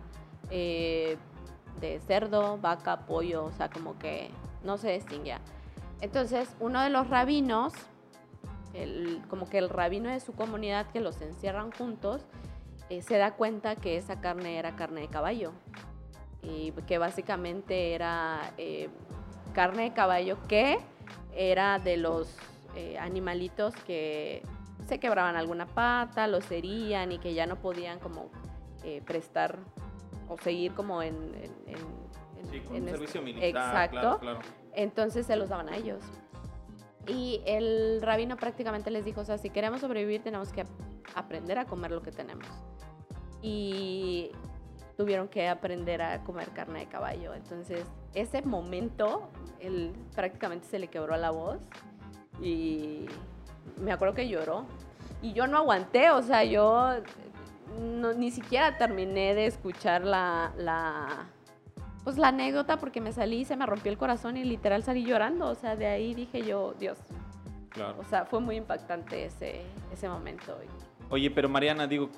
[1.80, 4.30] de cerdo, vaca, pollo, o sea, como que
[4.62, 5.40] no se distinguía.
[6.00, 7.72] Entonces, uno de los rabinos,
[9.28, 12.26] como que el rabino de su comunidad que los encierran juntos,
[12.90, 15.52] eh, se da cuenta que esa carne era carne de caballo
[16.42, 18.90] y que básicamente era eh,
[19.54, 20.76] carne de caballo que
[21.34, 22.36] era de los
[22.76, 24.42] eh, animalitos que
[24.86, 28.28] se quebraban alguna pata, los herían y que ya no podían como
[29.06, 29.60] prestar
[30.34, 31.14] o seguir como en...
[31.34, 31.76] en,
[32.38, 33.48] en sí, con en un este- servicio militar.
[33.48, 34.00] Exacto.
[34.00, 34.38] Claro, claro.
[34.72, 36.02] Entonces se los daban a ellos.
[37.06, 40.64] Y el rabino prácticamente les dijo, o sea, si queremos sobrevivir tenemos que
[41.14, 42.46] aprender a comer lo que tenemos.
[43.42, 44.30] Y
[44.96, 47.34] tuvieron que aprender a comer carne de caballo.
[47.34, 49.28] Entonces, ese momento,
[49.60, 51.58] él prácticamente se le quebró la voz
[52.40, 53.06] y
[53.76, 54.64] me acuerdo que lloró.
[55.20, 56.90] Y yo no aguanté, o sea, yo
[57.78, 61.26] no- ni siquiera terminé de escuchar la, la,
[62.04, 65.48] pues la anécdota porque me salí, se me rompió el corazón y literal salí llorando.
[65.48, 66.98] O sea, de ahí dije yo, Dios.
[67.70, 67.96] claro.
[67.98, 69.62] O sea, fue muy impactante ese,
[69.92, 70.56] ese momento.
[71.10, 72.08] Oye, pero Mariana, digo,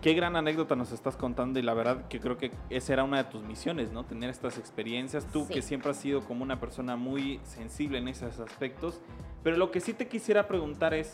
[0.00, 3.18] qué gran anécdota nos estás contando y la verdad que creo que esa era una
[3.18, 4.04] de tus misiones, ¿no?
[4.04, 5.26] Tener estas experiencias.
[5.32, 5.54] Tú Sí.
[5.54, 9.00] que siempre has sido como una persona muy sensible en esos aspectos.
[9.42, 11.12] Pero lo que sí te quisiera preguntar es,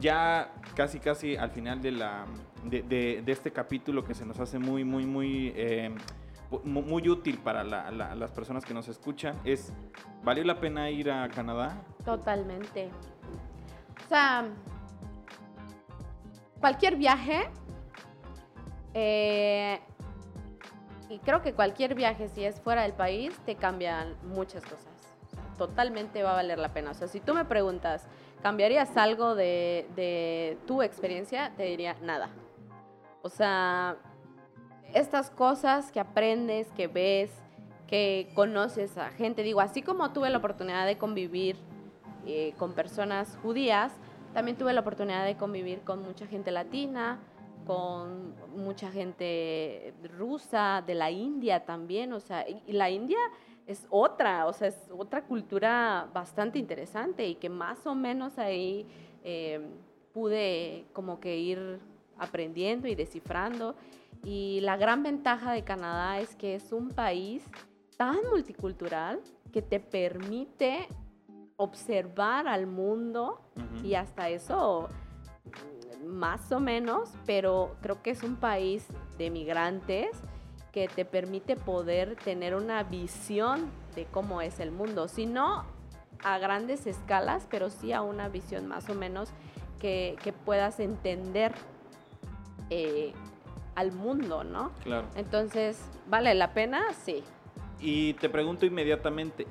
[0.00, 2.26] ya casi casi al final de, la,
[2.64, 5.94] de, este capítulo que se nos hace muy, muy, muy, eh,
[6.64, 9.72] mu- muy útil para la- la- las personas que nos escuchan, es,
[10.22, 11.82] ¿valió la pena ir a Canadá?
[12.04, 12.90] Totalmente.
[14.04, 14.46] O sea,
[16.60, 17.48] cualquier viaje,
[18.94, 19.78] eh,
[21.08, 24.86] y creo que cualquier viaje, si es fuera del país, te cambian muchas cosas.
[25.56, 26.90] Totalmente va a valer la pena.
[26.92, 28.06] O sea, si tú me preguntas,
[28.42, 31.52] ¿cambiarías algo de tu experiencia?
[31.56, 32.28] Te diría nada.
[33.22, 33.96] O sea,
[34.94, 37.30] estas cosas que aprendes, que ves,
[37.86, 41.56] que conoces a gente, digo, así como tuve la oportunidad de convivir
[42.26, 43.92] eh, con personas judías,
[44.32, 47.18] también tuve la oportunidad de convivir con mucha gente latina,
[47.66, 53.18] con mucha gente rusa, de la India también, o sea, y la India
[53.66, 58.86] es otra, o sea, es otra cultura bastante interesante y que más o menos ahí
[59.22, 59.60] eh,
[60.12, 61.80] pude como que ir
[62.20, 63.74] aprendiendo y descifrando.
[64.22, 67.42] Y la gran ventaja de Canadá es que es un país
[67.96, 69.20] tan multicultural
[69.52, 70.86] que te permite
[71.56, 73.40] observar al mundo
[73.82, 74.88] y hasta eso
[76.06, 78.86] más o menos, pero creo que es un país
[79.18, 80.08] de migrantes
[80.72, 85.64] que te permite poder tener una visión de cómo es el mundo, si no
[86.22, 89.30] a grandes escalas, pero sí a una visión más o menos
[89.80, 91.52] que, que puedas entender
[92.70, 93.12] eh,
[93.74, 94.72] al mundo, ¿no?
[94.82, 95.06] Claro.
[95.16, 96.82] Entonces, ¿vale la pena?
[97.04, 97.22] Sí.
[97.80, 99.46] Y te pregunto inmediatamente,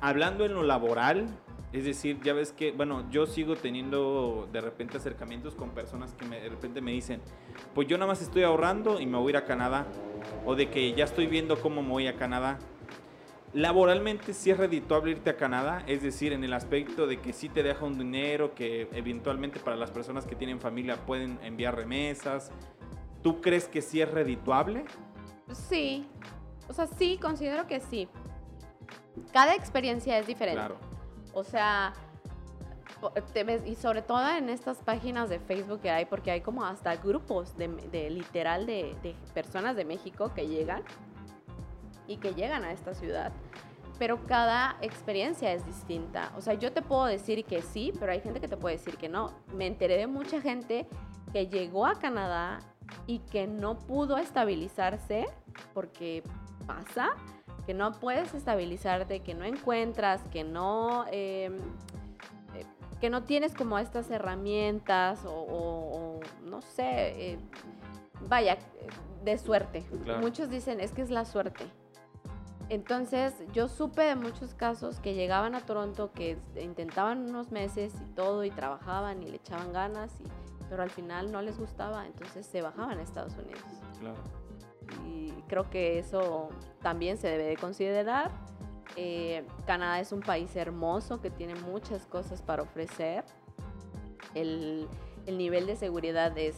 [0.00, 1.26] hablando en lo laboral,
[1.72, 6.26] es decir, ya ves que, bueno, yo sigo teniendo de repente acercamientos con personas que
[6.26, 7.22] me- de repente me dicen,
[7.74, 9.86] pues yo nada más estoy ahorrando y me voy a ir a Canadá,
[10.44, 12.58] o de que ya estoy viendo cómo me voy a Canadá.
[13.54, 17.50] Laboralmente sí es redituable irte a Canadá, es decir, en el aspecto de que sí
[17.50, 22.50] te deja un dinero, que eventualmente para las personas que tienen familia pueden enviar remesas.
[23.22, 24.84] ¿Tú crees que sí es redituable?
[25.52, 26.06] Sí.
[26.68, 28.08] O sea, sí, considero que sí.
[29.34, 30.58] Cada experiencia es diferente.
[30.58, 30.76] Claro.
[31.34, 31.92] O sea,
[33.02, 36.40] po- te ves, y sobre todo en estas páginas de Facebook que hay, porque hay
[36.40, 40.82] como hasta grupos de, de literal de, de personas de México que llegan
[42.06, 43.32] y que llegan a esta ciudad.
[43.98, 46.32] Pero cada experiencia es distinta.
[46.36, 48.96] O sea, yo te puedo decir que sí, pero hay gente que te puede decir
[48.96, 49.30] que no.
[49.54, 50.86] Me enteré de mucha gente
[51.32, 52.58] que llegó a Canadá
[53.06, 55.26] y que no pudo estabilizarse
[55.72, 56.22] porque
[56.66, 57.10] pasa
[57.66, 61.46] que no puedes estabilizarte, que no encuentras, que no, eh,
[62.56, 62.64] eh,
[63.00, 67.38] que no tienes como estas herramientas o, o- o, no sé, eh,
[68.28, 68.88] vaya, eh,
[69.24, 69.84] de suerte.
[70.04, 70.20] Claro.
[70.20, 71.64] Muchos dicen, es que es la suerte.
[72.72, 78.14] Entonces, yo supe de muchos casos que llegaban a Toronto, que intentaban unos meses y
[78.14, 80.24] todo, y trabajaban y le echaban ganas, y-
[80.70, 83.60] pero al final no les gustaba, entonces se bajaban a Estados Unidos
[84.00, 84.16] Claro.
[85.06, 86.48] y creo que eso
[86.80, 88.30] también se debe de considerar.
[88.96, 93.22] Eh, Canadá es un país hermoso que tiene muchas cosas para ofrecer.
[94.34, 94.88] El,
[95.26, 96.56] el nivel de seguridad es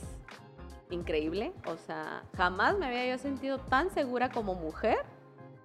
[0.91, 1.53] increíble.
[1.67, 4.99] O sea, jamás me había yo sentido tan segura como mujer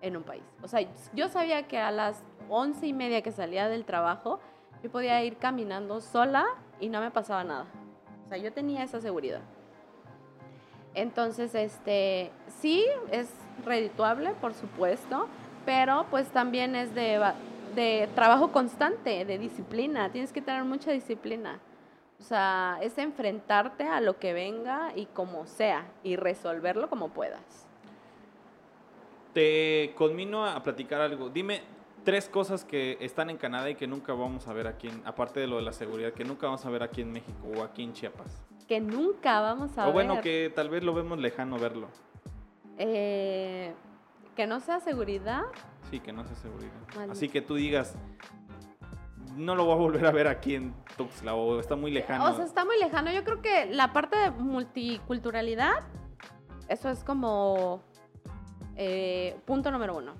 [0.02, 0.44] en un país.
[0.62, 0.82] O sea,
[1.14, 4.40] yo sabía que a las once y media que salía del trabajo,
[4.84, 6.46] yo podía ir caminando sola
[6.80, 7.66] y no me pasaba nada.
[8.26, 9.42] O sea, yo tenía esa seguridad.
[10.94, 13.30] Entonces, este, sí, es
[13.66, 15.28] redituable, por supuesto,
[15.66, 17.22] pero pues también es de,
[17.76, 20.12] de trabajo constante, de disciplina.
[20.12, 21.60] Tienes que tener mucha disciplina.
[22.20, 27.69] O sea, es enfrentarte a lo que venga y como sea, y resolverlo como puedas.
[29.40, 31.30] Te conmino a platicar algo.
[31.30, 31.62] Dime
[32.04, 35.40] tres cosas que están en Canadá y que nunca vamos a ver aquí, en- aparte
[35.40, 37.84] de lo de la seguridad, que nunca vamos a ver aquí en México o aquí
[37.84, 38.44] en Chiapas.
[38.68, 40.24] Que nunca vamos a o bueno, ver.
[40.24, 41.88] que tal vez lo vemos lejano verlo.
[42.78, 43.74] Eh,
[44.36, 45.44] que no sea seguridad.
[45.90, 46.74] Sí, que no sea seguridad.
[47.10, 47.96] Así que tú digas,
[49.38, 52.26] no lo voy a volver a ver aquí en Tuxtla o está muy lejano.
[52.26, 53.10] O sea, está muy lejano.
[53.14, 55.76] Yo creo que la parte de multiculturalidad,
[56.68, 57.88] eso es como
[58.82, 60.14] eh, punto número uno.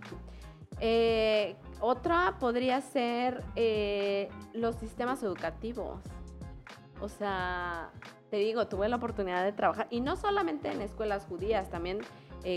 [0.82, 6.02] Eh, otra podría ser eh, los sistemas educativos.
[7.02, 7.90] O sea,
[8.30, 12.00] te digo, tuve la oportunidad de trabajar, y no solamente en escuelas judías, también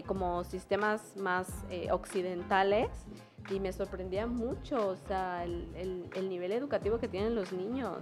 [0.07, 1.49] como sistemas más
[1.91, 2.89] occidentales,
[3.51, 7.99] y me sorprendía mucho, o sea, el, el- el nivel educativo que tienen los niños.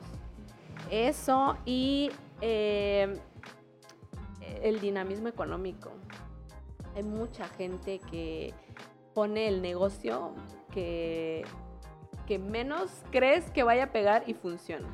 [0.91, 3.21] Eso y el
[4.81, 5.91] dinamismo económico.
[7.01, 8.53] Hay mucha gente que
[9.15, 10.35] pone el negocio
[10.71, 11.47] que,
[12.27, 14.87] que menos crees que vaya a pegar y funciona.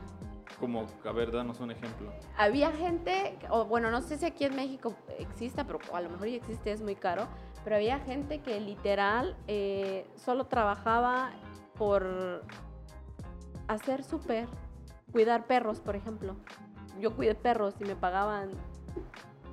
[0.60, 2.12] Como, a ver, danos un ejemplo.
[2.38, 6.28] Había gente, o bueno, no sé si aquí en México exista, pero a lo mejor
[6.28, 7.26] ya existe, es muy caro,
[7.64, 11.32] pero había gente que literal eh, solo trabajaba
[11.76, 12.44] por
[13.66, 14.46] hacer súper,
[15.10, 16.36] cuidar perros, por ejemplo.
[17.00, 18.50] Yo cuidé perros y me pagaban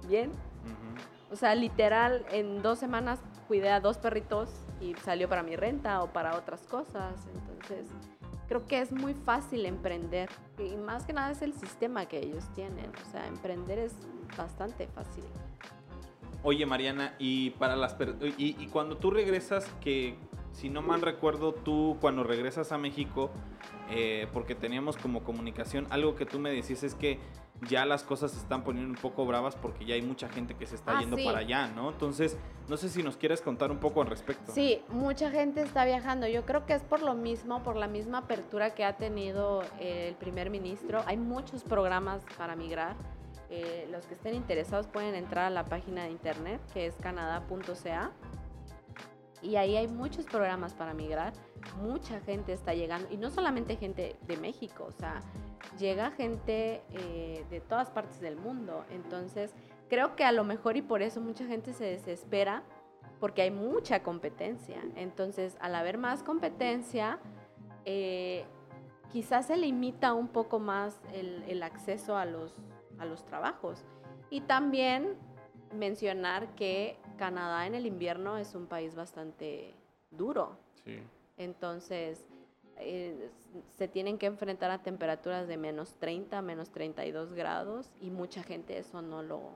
[0.08, 0.30] bien.
[0.30, 1.13] Ujú.
[1.34, 6.04] O sea, literal, en dos semanas cuidé a dos perritos y salió para mi renta
[6.04, 7.16] o para otras cosas.
[7.34, 7.88] Entonces,
[8.48, 10.30] creo que es muy fácil emprender.
[10.60, 12.92] Y más que nada es el sistema que ellos tienen.
[13.08, 13.94] O sea, emprender es
[14.38, 15.24] bastante fácil.
[16.44, 17.98] Oye, Mariana, y para las
[18.38, 20.16] y, y cuando tú regresas, que
[20.54, 23.30] si no mal recuerdo, tú cuando regresas a México,
[23.90, 27.20] eh, porque teníamos como comunicación, algo que tú me decís es que
[27.68, 30.66] ya las cosas se están poniendo un poco bravas porque ya hay mucha gente que
[30.66, 31.24] se está Ah, yendo sí.
[31.26, 31.90] para allá, ¿no?
[31.92, 32.38] Entonces,
[32.68, 34.52] no sé si nos quieres contar un poco al respecto.
[34.52, 36.28] Sí, mucha gente está viajando.
[36.28, 40.08] Yo creo que es por lo mismo, por la misma apertura que ha tenido eh,
[40.10, 41.02] el primer ministro.
[41.06, 42.96] Hay muchos programas para migrar.
[43.50, 48.12] Eh, los que estén interesados pueden entrar a la página de internet que es canadá.ca
[49.44, 51.34] y ahí hay muchos programas para migrar.
[51.82, 55.22] Mucha gente está llegando y no solamente gente de México, o sea,
[55.78, 58.86] llega gente eh, de todas partes del mundo.
[58.90, 59.54] Entonces,
[59.90, 62.64] creo que a lo mejor y por eso mucha gente se desespera
[63.20, 64.82] porque hay mucha competencia.
[64.96, 67.20] Entonces, al haber más competencia,
[67.86, 68.46] eh,
[69.12, 72.56] quizás se limita un poco más el, el acceso a los,
[72.98, 73.84] a los trabajos.
[74.30, 75.16] Y también
[75.74, 79.74] mencionar que Canadá en el invierno es un país bastante
[80.12, 80.58] duro.
[80.84, 81.00] Sí.
[81.38, 82.28] Entonces,
[82.76, 83.30] eh,
[83.78, 88.78] se tienen que enfrentar a temperaturas de menos 30, menos 32 grados y mucha gente
[88.78, 89.52] eso no lo,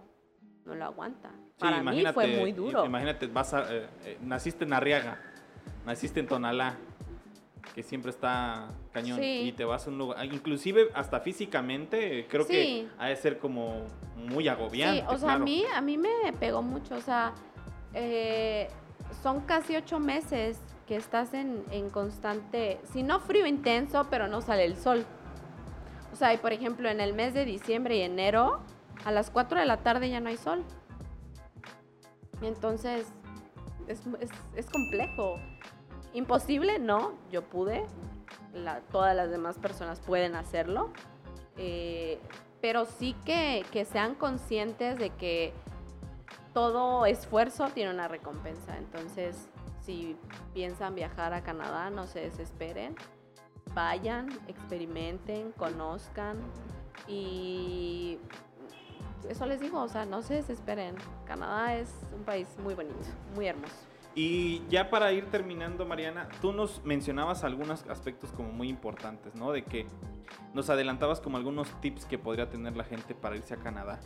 [0.65, 1.31] no lo aguanta.
[1.31, 2.85] Sí, Para mí fue muy duro.
[2.85, 5.19] Imagínate, vas a, eh, eh, naciste en Arriaga,
[5.85, 6.77] naciste en Tonalá,
[7.75, 9.41] que siempre está cañón, Sí.
[9.49, 12.53] y te vas a un lugar, inclusive hasta físicamente, creo Sí.
[12.53, 15.01] que ha de ser como muy agobiante.
[15.01, 15.41] Sí, o sea, claro.
[15.41, 16.09] a mí, a mí me
[16.39, 17.33] pegó mucho, o sea,
[17.99, 18.69] eh,
[19.23, 24.41] son casi ocho meses que estás en, en constante, si no frío intenso, pero no
[24.41, 25.05] sale el sol.
[26.13, 28.59] O sea, y por ejemplo, en el mes de diciembre y enero,
[29.03, 30.63] a las 4 de la tarde ya no hay sol.
[32.41, 33.07] Entonces,
[33.87, 35.39] es, es- es complejo.
[36.13, 37.85] Imposible, no, yo pude,
[38.53, 40.91] la- todas las demás personas pueden hacerlo,
[41.57, 42.19] eh,
[42.61, 45.53] pero sí que, que sean conscientes de que
[46.57, 48.75] todo esfuerzo tiene una recompensa.
[48.79, 49.47] Entonces,
[49.79, 50.17] si
[50.55, 52.95] piensan viajar a Canadá, no se desesperen,
[53.75, 56.39] vayan, experimenten, conozcan
[57.07, 58.17] y
[59.29, 60.95] eso les digo, o sea, no se desesperen.
[61.25, 63.05] Canadá es un país muy bonito,
[63.35, 63.75] muy hermoso.
[64.15, 69.51] Y ya para ir terminando, Mariana, tú nos mencionabas algunos aspectos como muy importantes, ¿no?
[69.51, 69.85] De que
[70.55, 73.99] nos adelantabas como algunos tips que podría tener la gente para irse a Canadá.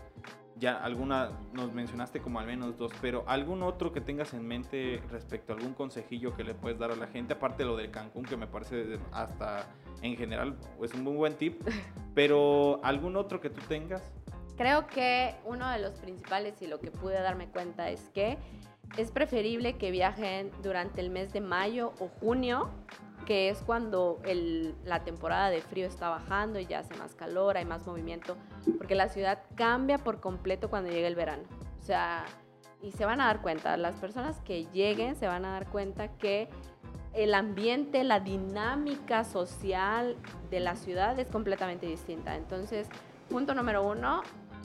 [0.61, 5.01] Ya alguna, nos mencionaste como al menos dos, pero algún otro que tengas en mente
[5.09, 7.89] respecto a algún consejillo que le puedes dar a la gente, aparte de lo del
[7.89, 9.65] Cancún, que me parece hasta
[10.03, 11.59] en general es un muy buen tip,
[12.13, 14.13] pero algún otro que tú tengas.
[14.55, 18.37] Creo que uno de los principales y lo que pude darme cuenta es que
[18.97, 22.69] es preferible que viajen durante el mes de mayo o junio,
[23.25, 24.19] que es cuando
[24.83, 28.37] la temporada de frío está bajando y ya hace más calor, hay más movimiento,
[28.77, 31.43] porque la ciudad cambia por completo cuando llega el verano.
[31.79, 32.25] O sea,
[32.81, 36.09] y se van a dar cuenta, las personas que lleguen se van a dar cuenta
[36.17, 36.49] que
[37.13, 40.15] el ambiente, la dinámica social
[40.49, 42.35] de la ciudad es completamente distinta.
[42.35, 42.87] Entonces,
[43.29, 44.23] punto número uno,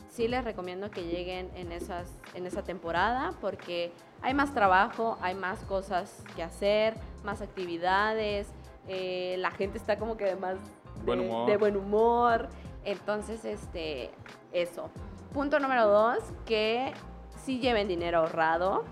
[0.09, 3.93] sí les recomiendo que lleguen en, esas, en esa temporada porque
[4.23, 6.95] hay más trabajo, hay más cosas que hacer,
[7.25, 8.49] más actividades,
[8.89, 11.47] eh, la gente está como que de más de Buen humor.
[11.51, 12.49] de buen humor.
[12.85, 14.11] Entonces, este,
[14.53, 14.91] eso.
[15.33, 16.93] Punto número dos, que
[17.45, 18.85] sí lleven dinero ahorrado.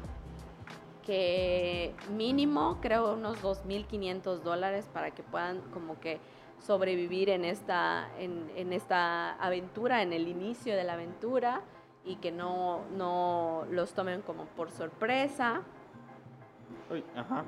[1.06, 6.18] que mínimo creo unos 2.500 dólares para que puedan como que
[6.66, 11.62] sobrevivir en esta, en, esta aventura, en el inicio de la aventura
[12.04, 15.62] y que no, no los tomen como por sorpresa.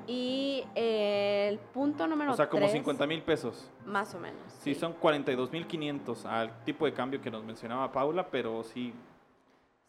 [0.07, 2.33] Y el punto número 3.
[2.33, 3.69] O sea, como 50 mil pesos.
[3.85, 4.41] Más o menos.
[4.61, 8.93] Sí, son 42 mil 500 al tipo de cambio que nos mencionaba Paula, pero sí.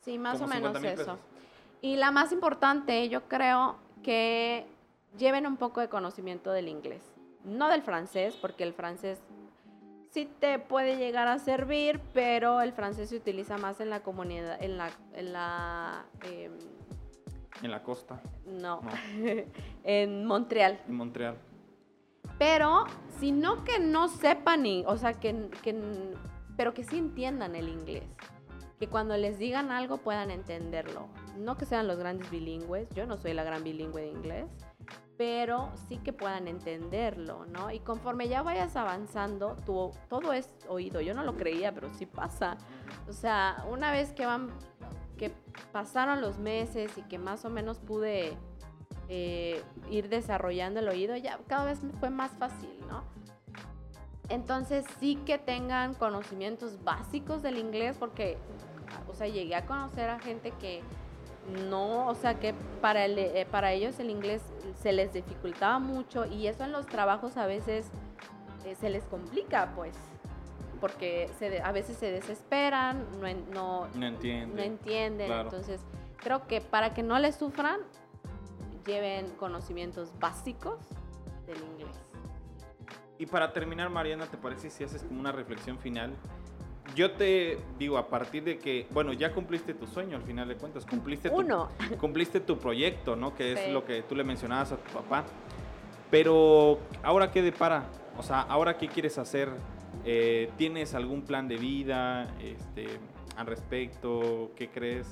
[0.01, 1.19] Sí, más o menos eso.
[1.81, 4.67] Y la más importante, yo creo que
[5.17, 7.18] lleven un poco de conocimiento del inglés.
[7.49, 9.19] No del francés, porque el francés
[10.11, 14.63] sí te puede llegar a servir, pero el francés se utiliza más en la comunidad,
[14.63, 16.53] en la, en la em,
[17.63, 18.21] en la costa.
[18.47, 18.81] No,
[19.85, 20.81] en Montreal.
[20.87, 21.37] En Montreal.
[22.39, 22.85] Pero,
[23.19, 25.75] si no que no sepan, o sea, que, que,
[26.57, 28.05] pero que sí entiendan el inglés.
[28.79, 31.09] Que cuando les digan algo puedan entenderlo.
[31.37, 34.47] No que sean los grandes bilingües, yo no soy la gran bilingüe de inglés,
[35.19, 37.73] pero sí que puedan entenderlo, ¿no?
[37.73, 41.01] Y conforme ya vayas avanzando, todo es oído.
[41.01, 42.57] Yo no lo creía, pero sí pasa.
[43.09, 44.51] O sea, una vez que van
[45.19, 45.33] que
[45.73, 48.39] pasaron los meses y que más o menos pude
[49.09, 53.03] eh, ir desarrollando el oído, ya cada vez fue más fácil, ¿no?
[54.29, 58.39] Entonces sí que tengan conocimientos básicos del inglés porque,
[59.09, 60.83] o sea, llegué a conocer a gente que
[61.69, 64.43] no, o sea, que para, eh, para ellos el inglés
[64.81, 67.91] se les dificultaba mucho y eso en los trabajos a veces
[68.65, 69.95] eh, se les complica, pues
[70.81, 73.05] porque se, a veces se desesperan,
[73.53, 75.33] no, no, entienden.
[75.33, 75.81] Entonces,
[76.19, 77.81] creo que para que no les sufran,
[78.87, 80.79] lleven conocimientos básicos
[81.47, 82.01] del inglés.
[83.19, 86.15] Y para terminar, Mariana, ¿te parece si haces como una reflexión final?
[86.95, 90.57] Yo te digo, a partir de que, bueno, ya cumpliste tu sueño al final de
[90.57, 91.69] cuentas, cumpliste Uno.
[91.89, 93.35] Tu, cumpliste tu proyecto, ¿no?
[93.35, 95.25] Que es lo que tú le mencionabas a tu papá.
[96.11, 97.85] Pero, ¿ahora qué depara?
[98.17, 99.51] O sea, ¿ahora qué quieres hacer?
[100.05, 102.87] Eh, ¿Tienes algún plan de vida este,
[103.37, 104.53] al respecto?
[104.57, 105.07] ¿Qué crees?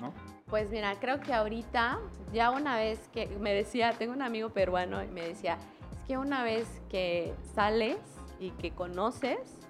[0.00, 0.12] ¿No?
[0.52, 1.98] Pues mira, creo que ahorita,
[2.32, 5.56] ya una vez que me decía, tengo un amigo peruano y me decía,
[5.92, 7.96] es que una vez que sales
[8.38, 9.61] y que conoces,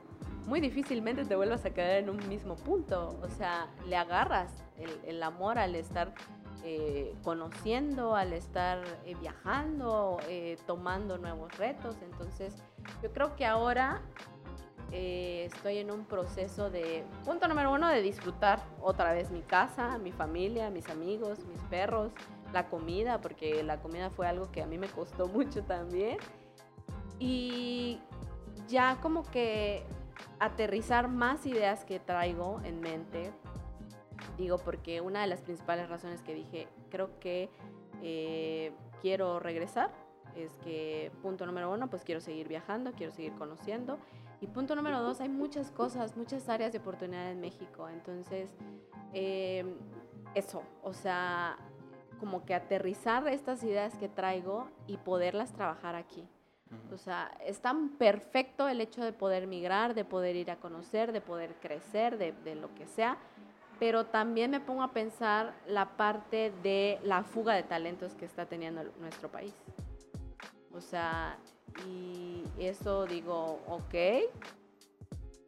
[0.46, 3.18] muy difícilmente te vuelvas a quedar en un mismo punto.
[3.22, 4.52] O sea, le agarras
[5.04, 6.14] el, amor al estar
[6.64, 10.18] eh, conociendo, al estar eh, viajando,
[10.66, 11.96] tomando nuevos retos.
[12.02, 12.54] Entonces,
[13.02, 14.02] yo creo que ahora
[14.94, 19.96] eh, estoy en un proceso de, punto número uno, de disfrutar otra vez mi casa,
[19.96, 22.12] mi familia, mis amigos, mis perros,
[22.52, 26.18] la comida, porque la comida fue algo que a mí me costó mucho también.
[27.18, 28.00] Y
[28.68, 29.82] ya como que
[30.38, 33.32] aterrizar más ideas que traigo en mente.
[34.38, 37.50] Digo, porque una de las principales razones que dije, creo que
[38.02, 39.90] eh, quiero regresar,
[40.36, 43.98] es que punto número uno, pues quiero seguir viajando, quiero seguir conociendo
[44.42, 47.88] y punto número dos, hay muchas cosas, muchas áreas de oportunidad en México.
[47.88, 48.52] Entonces,
[49.12, 49.76] em,
[50.34, 51.56] eso, o sea,
[52.18, 56.28] como que aterrizar estas ideas que traigo y poderlas trabajar aquí.
[56.92, 61.12] O sea, es tan perfecto el hecho de poder migrar, de poder ir a conocer,
[61.12, 63.18] de poder crecer, de, de lo que sea,
[63.78, 68.46] pero también me pongo a pensar la parte de la fuga de talentos que está
[68.46, 69.54] teniendo nuestro país.
[70.74, 71.36] O sea,
[71.86, 73.94] y eso digo, ok,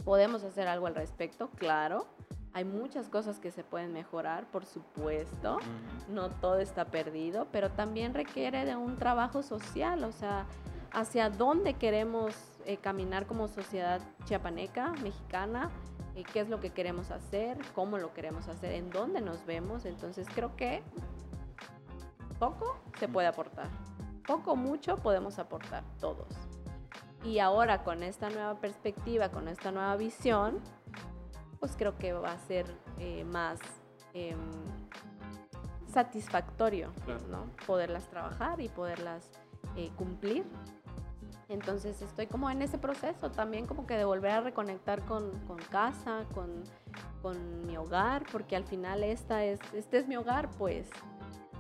[0.05, 2.07] podemos hacer algo al respecto, claro.
[2.53, 5.59] Hay muchas cosas que se pueden mejorar, por supuesto.
[6.09, 10.47] No todo está perdido, pero también requiere de un trabajo social, o sea,
[10.95, 12.35] hacia dónde queremos
[12.65, 15.71] eh, caminar como sociedad chiapaneca, mexicana,
[16.15, 19.85] y qué es lo que queremos hacer, cómo lo queremos hacer, en dónde nos vemos.
[19.85, 20.83] Entonces creo que
[22.39, 23.69] poco se puede aportar
[24.27, 26.29] poco mucho podemos aportar todos.
[27.23, 30.61] Y ahora con esta nueva perspectiva, con esta nueva visión,
[31.61, 32.67] pues creo que va a ser
[32.99, 33.59] eh, más
[34.13, 34.39] em,
[35.87, 36.93] satisfactorio,
[37.31, 37.47] ¿no?
[37.67, 39.31] Poderlas trabajar y poderlas
[39.77, 40.45] eh, cumplir.
[41.49, 45.59] Entonces estoy como en ese proceso también como que de volver a reconectar con, con
[45.59, 46.65] casa, con,
[47.23, 50.89] con, mi hogar, porque al final esta es, este es mi hogar, pues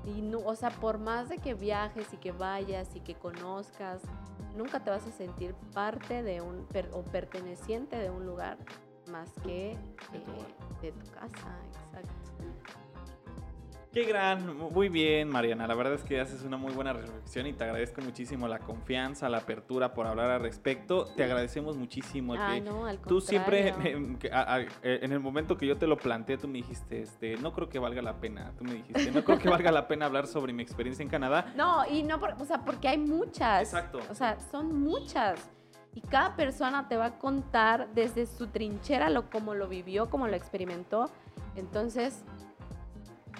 [0.05, 4.03] y no, o sea, por más de que viajes y que vayas y que conozcas,
[4.55, 8.59] nunca te vas a sentir parte de un o perteneciente de un lugar
[9.11, 9.79] más que
[10.83, 11.59] de tu casa,
[11.91, 12.24] exacto.
[13.95, 15.69] Qué gran, muy bien, Mariana.
[15.69, 19.29] La verdad es que haces una muy buena reflexión y te agradezco muchísimo la confianza,
[19.29, 21.05] la apertura por hablar al respecto.
[21.17, 23.73] Te agradecemos muchísimo Ah, que no, al tú siempre,
[24.33, 27.53] a- eh, en el momento que yo te lo planteé, tú me dijiste, este, no
[27.53, 28.53] creo que valga la pena.
[28.59, 31.53] Tú me dijiste, no creo que valga la pena hablar sobre mi experiencia en Canadá.
[31.57, 33.63] No, y no, por- o sea, porque hay muchas.
[33.63, 34.01] Exacto.
[34.11, 35.39] O sea, son muchas.
[35.95, 40.27] Y cada persona te va a contar desde su trinchera lo cómo lo vivió, cómo
[40.27, 41.09] lo experimentó.
[41.55, 42.25] Entonces,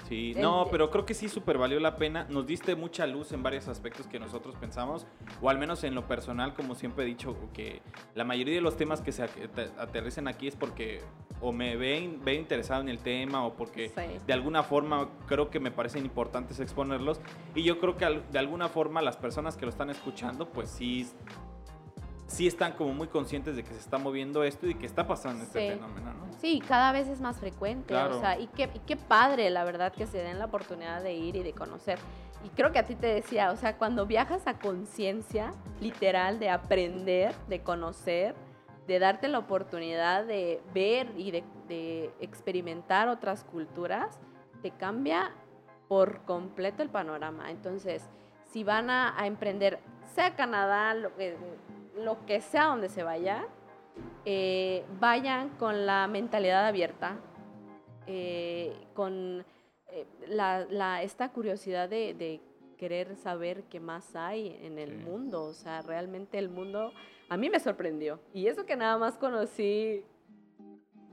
[0.09, 2.27] Sí, no, pero creo que sí súper valió la pena.
[2.29, 5.07] Nos diste mucha luz en varios aspectos que nosotros pensamos,
[5.41, 7.81] o al menos en lo personal, como siempre he dicho, que
[8.15, 11.01] la mayoría de los temas que se ate- aterricen aquí es porque
[11.41, 14.03] o me ven, ven interesado en el tema o porque Sí.
[14.27, 17.21] de alguna forma creo que me parecen importantes exponerlos.
[17.55, 21.07] Y yo creo que de alguna forma las personas que lo están escuchando, pues sí,
[22.35, 25.43] sí están como muy conscientes de que se está moviendo esto y que está pasando
[25.45, 25.69] este Sí.
[25.75, 26.33] fenómeno, ¿no?
[26.41, 27.89] sí, cada vez es más frecuente.
[27.89, 28.17] Claro.
[28.17, 31.15] O sea, y qué, y qué padre, la verdad, que se den la oportunidad de
[31.15, 31.99] ir y de conocer.
[32.45, 36.51] Y creo que a ti te decía, o sea, cuando viajas a conciencia, literal, de
[36.51, 38.35] aprender, de conocer,
[38.87, 44.21] de darte la oportunidad de ver y de, de experimentar otras culturas,
[44.61, 45.33] te cambia
[45.89, 47.51] por completo el panorama.
[47.51, 48.03] Entonces,
[48.53, 49.79] si van a, a emprender,
[50.15, 51.37] sea Canadá, lo que,
[51.97, 53.47] lo que sea donde se vaya,
[54.25, 57.17] eh, vayan con la mentalidad abierta,
[58.07, 59.45] eh, con
[59.89, 62.41] eh, la, la- esta curiosidad de, de
[62.77, 65.05] querer saber qué más hay en el Sí.
[65.05, 65.45] mundo.
[65.45, 66.93] O sea, realmente el mundo
[67.29, 68.19] a mí me sorprendió.
[68.33, 70.03] Y eso que nada más conocí,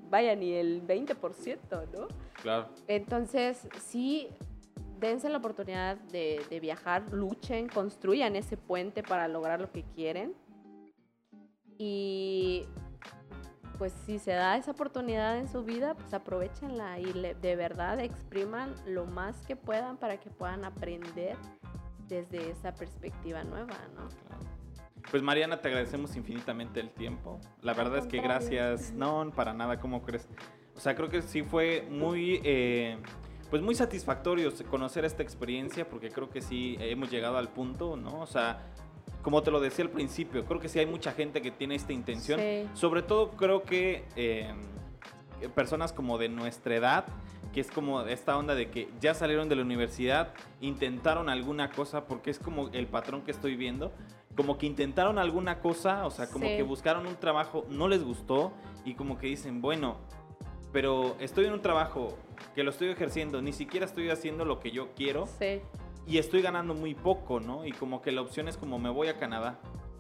[0.10, 2.08] vaya, ni el 20%, ¿no?
[2.42, 2.70] Claro.
[2.88, 4.28] Entonces, sí,
[5.00, 10.34] dense la oportunidad de, de viajar, luchen, construyan ese puente para lograr lo que quieren.
[11.84, 12.68] Y
[13.80, 18.00] pues si se da esa oportunidad en su vida, pues aprovechenla y le- de verdad
[18.00, 21.36] expriman lo más que puedan para que puedan aprender
[22.08, 24.08] desde esa perspectiva nueva, ¿no?
[24.10, 24.44] Claro.
[25.10, 27.40] Pues Mariana, te agradecemos infinitamente el tiempo.
[27.64, 30.30] La verdad es que gracias, no, para nada, ¿cómo crees?
[30.76, 33.00] O sea, creo que sí fue muy, eh,
[33.50, 38.22] pues muy satisfactorio conocer esta experiencia porque creo que sí hemos llegado al punto, ¿no?
[38.22, 38.68] O sea,
[39.22, 41.94] como te lo decía al principio, creo que sí hay mucha gente que tiene esta
[41.94, 42.40] intención.
[42.40, 42.68] Sí.
[42.74, 44.52] Sobre todo creo que eh,
[45.56, 47.06] personas como de nuestra edad,
[47.54, 52.06] que es como esta onda de que ya salieron de la universidad, intentaron alguna cosa,
[52.06, 53.92] porque es como el patrón que estoy viendo,
[54.36, 56.56] como que intentaron alguna cosa, o sea, como Sí.
[56.58, 58.54] que buscaron un trabajo, no les gustó,
[58.86, 59.98] y como que dicen, bueno,
[60.72, 62.18] pero estoy en un trabajo
[62.56, 65.60] que lo estoy ejerciendo, ni siquiera estoy haciendo lo que yo quiero, Sí.
[66.08, 67.66] Y estoy ganando muy poco, ¿no?
[67.66, 69.60] Y como que la opción es como me voy a Canadá.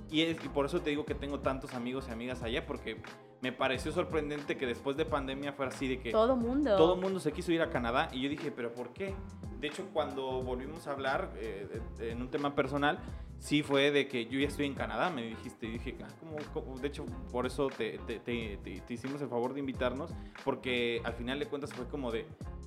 [0.10, 2.98] Y, es- y por eso te digo que tengo tantos amigos y amigas allá, porque
[3.42, 6.76] me pareció sorprendente que después de pandemia fuera así de que Todo mundo.
[6.76, 8.10] todo mundo se quiso ir a Canadá.
[8.12, 9.14] Y yo dije, ¿pero por qué?
[9.60, 13.00] De hecho, cuando volvimos a hablar eh, en un tema personal,
[13.40, 15.66] sí fue de que yo ya estoy en Canadá, me dijiste.
[15.68, 16.78] Y dije, ah, ¿cómo, cómo?
[16.80, 20.12] De hecho, por eso te, te- te- te- te hicimos el favor de invitarnos,
[20.44, 22.26] porque al final de cuentas fue como de,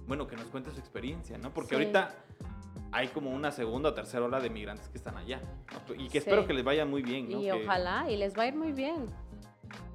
[0.09, 1.53] bueno, que nos cuente su experiencia, ¿no?
[1.53, 1.75] Porque Sí.
[1.75, 2.15] ahorita
[2.95, 5.41] hay como una segunda o tercera ola de migrantes que están allá.
[5.89, 5.95] ¿no?
[5.95, 6.19] Y que Sí.
[6.19, 7.41] espero que les vaya muy bien, ¿no?
[7.41, 9.11] Y Que- ojalá, y les va a ir muy bien.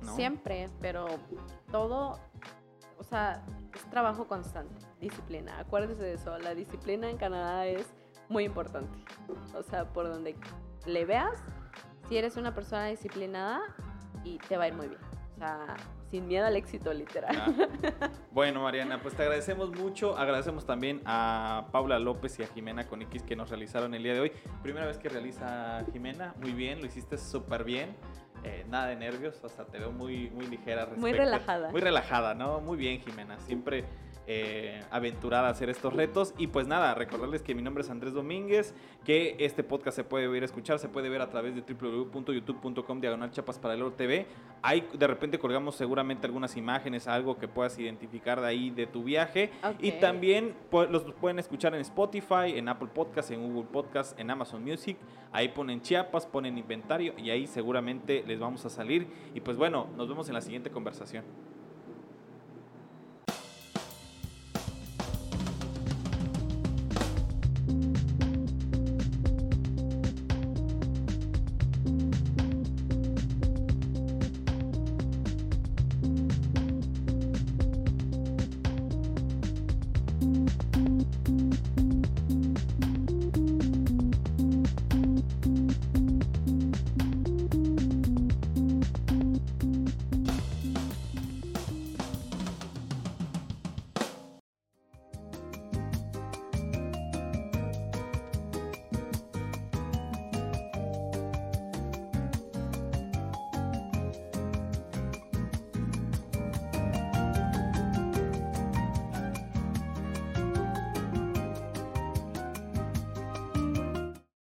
[0.03, 0.15] ¿no?
[0.15, 1.07] Siempre, pero
[1.71, 2.19] todo,
[2.97, 5.59] o sea, es trabajo constante, disciplina.
[5.59, 7.85] Acuérdese de eso, la disciplina en Canadá es
[8.27, 8.97] muy importante.
[9.55, 10.35] O sea, por donde
[10.85, 11.41] le veas,
[12.09, 13.61] si eres una persona disciplinada
[14.25, 15.01] y te va a ir muy bien.
[15.35, 15.75] O sea,
[16.09, 17.35] sin miedo al éxito, literal.
[18.01, 18.09] Ah.
[18.31, 20.17] Bueno, Mariana, pues te agradecemos mucho.
[20.17, 24.13] Agradecemos también a Paula López y a Jimena con X que nos realizaron el día
[24.13, 24.31] de hoy.
[24.63, 27.95] Primera vez que realiza Jimena, muy bien, lo hiciste súper bien.
[28.43, 30.83] Eh, nada de nervios, sea, te veo muy, muy ligera.
[30.83, 31.17] al Muy respecto.
[31.25, 31.71] relajada.
[31.71, 32.61] Muy relajada, ¿no?
[32.61, 33.37] Muy bien, Jimena.
[33.41, 33.83] Siempre
[34.31, 36.35] eh, aventurada a hacer estos retos.
[36.37, 40.27] Y pues nada, recordarles que mi nombre es Andrés Domínguez, que este podcast se puede
[40.27, 44.27] ver, escuchar, se puede ver a través de www.youtube.com diagonal chapas para el TV.
[44.61, 49.03] Ahí de repente colgamos seguramente algunas imágenes, algo que puedas identificar de ahí de tu
[49.03, 49.49] viaje.
[49.79, 54.29] Y también pu- los pueden escuchar en Spotify, en Apple Podcast, en Google Podcast, en
[54.29, 54.97] Amazon Music.
[55.31, 59.07] Ahí ponen Chiapas, ponen inventario y ahí seguramente les vamos a salir.
[59.33, 61.23] Y pues bueno, nos vemos en la siguiente conversación.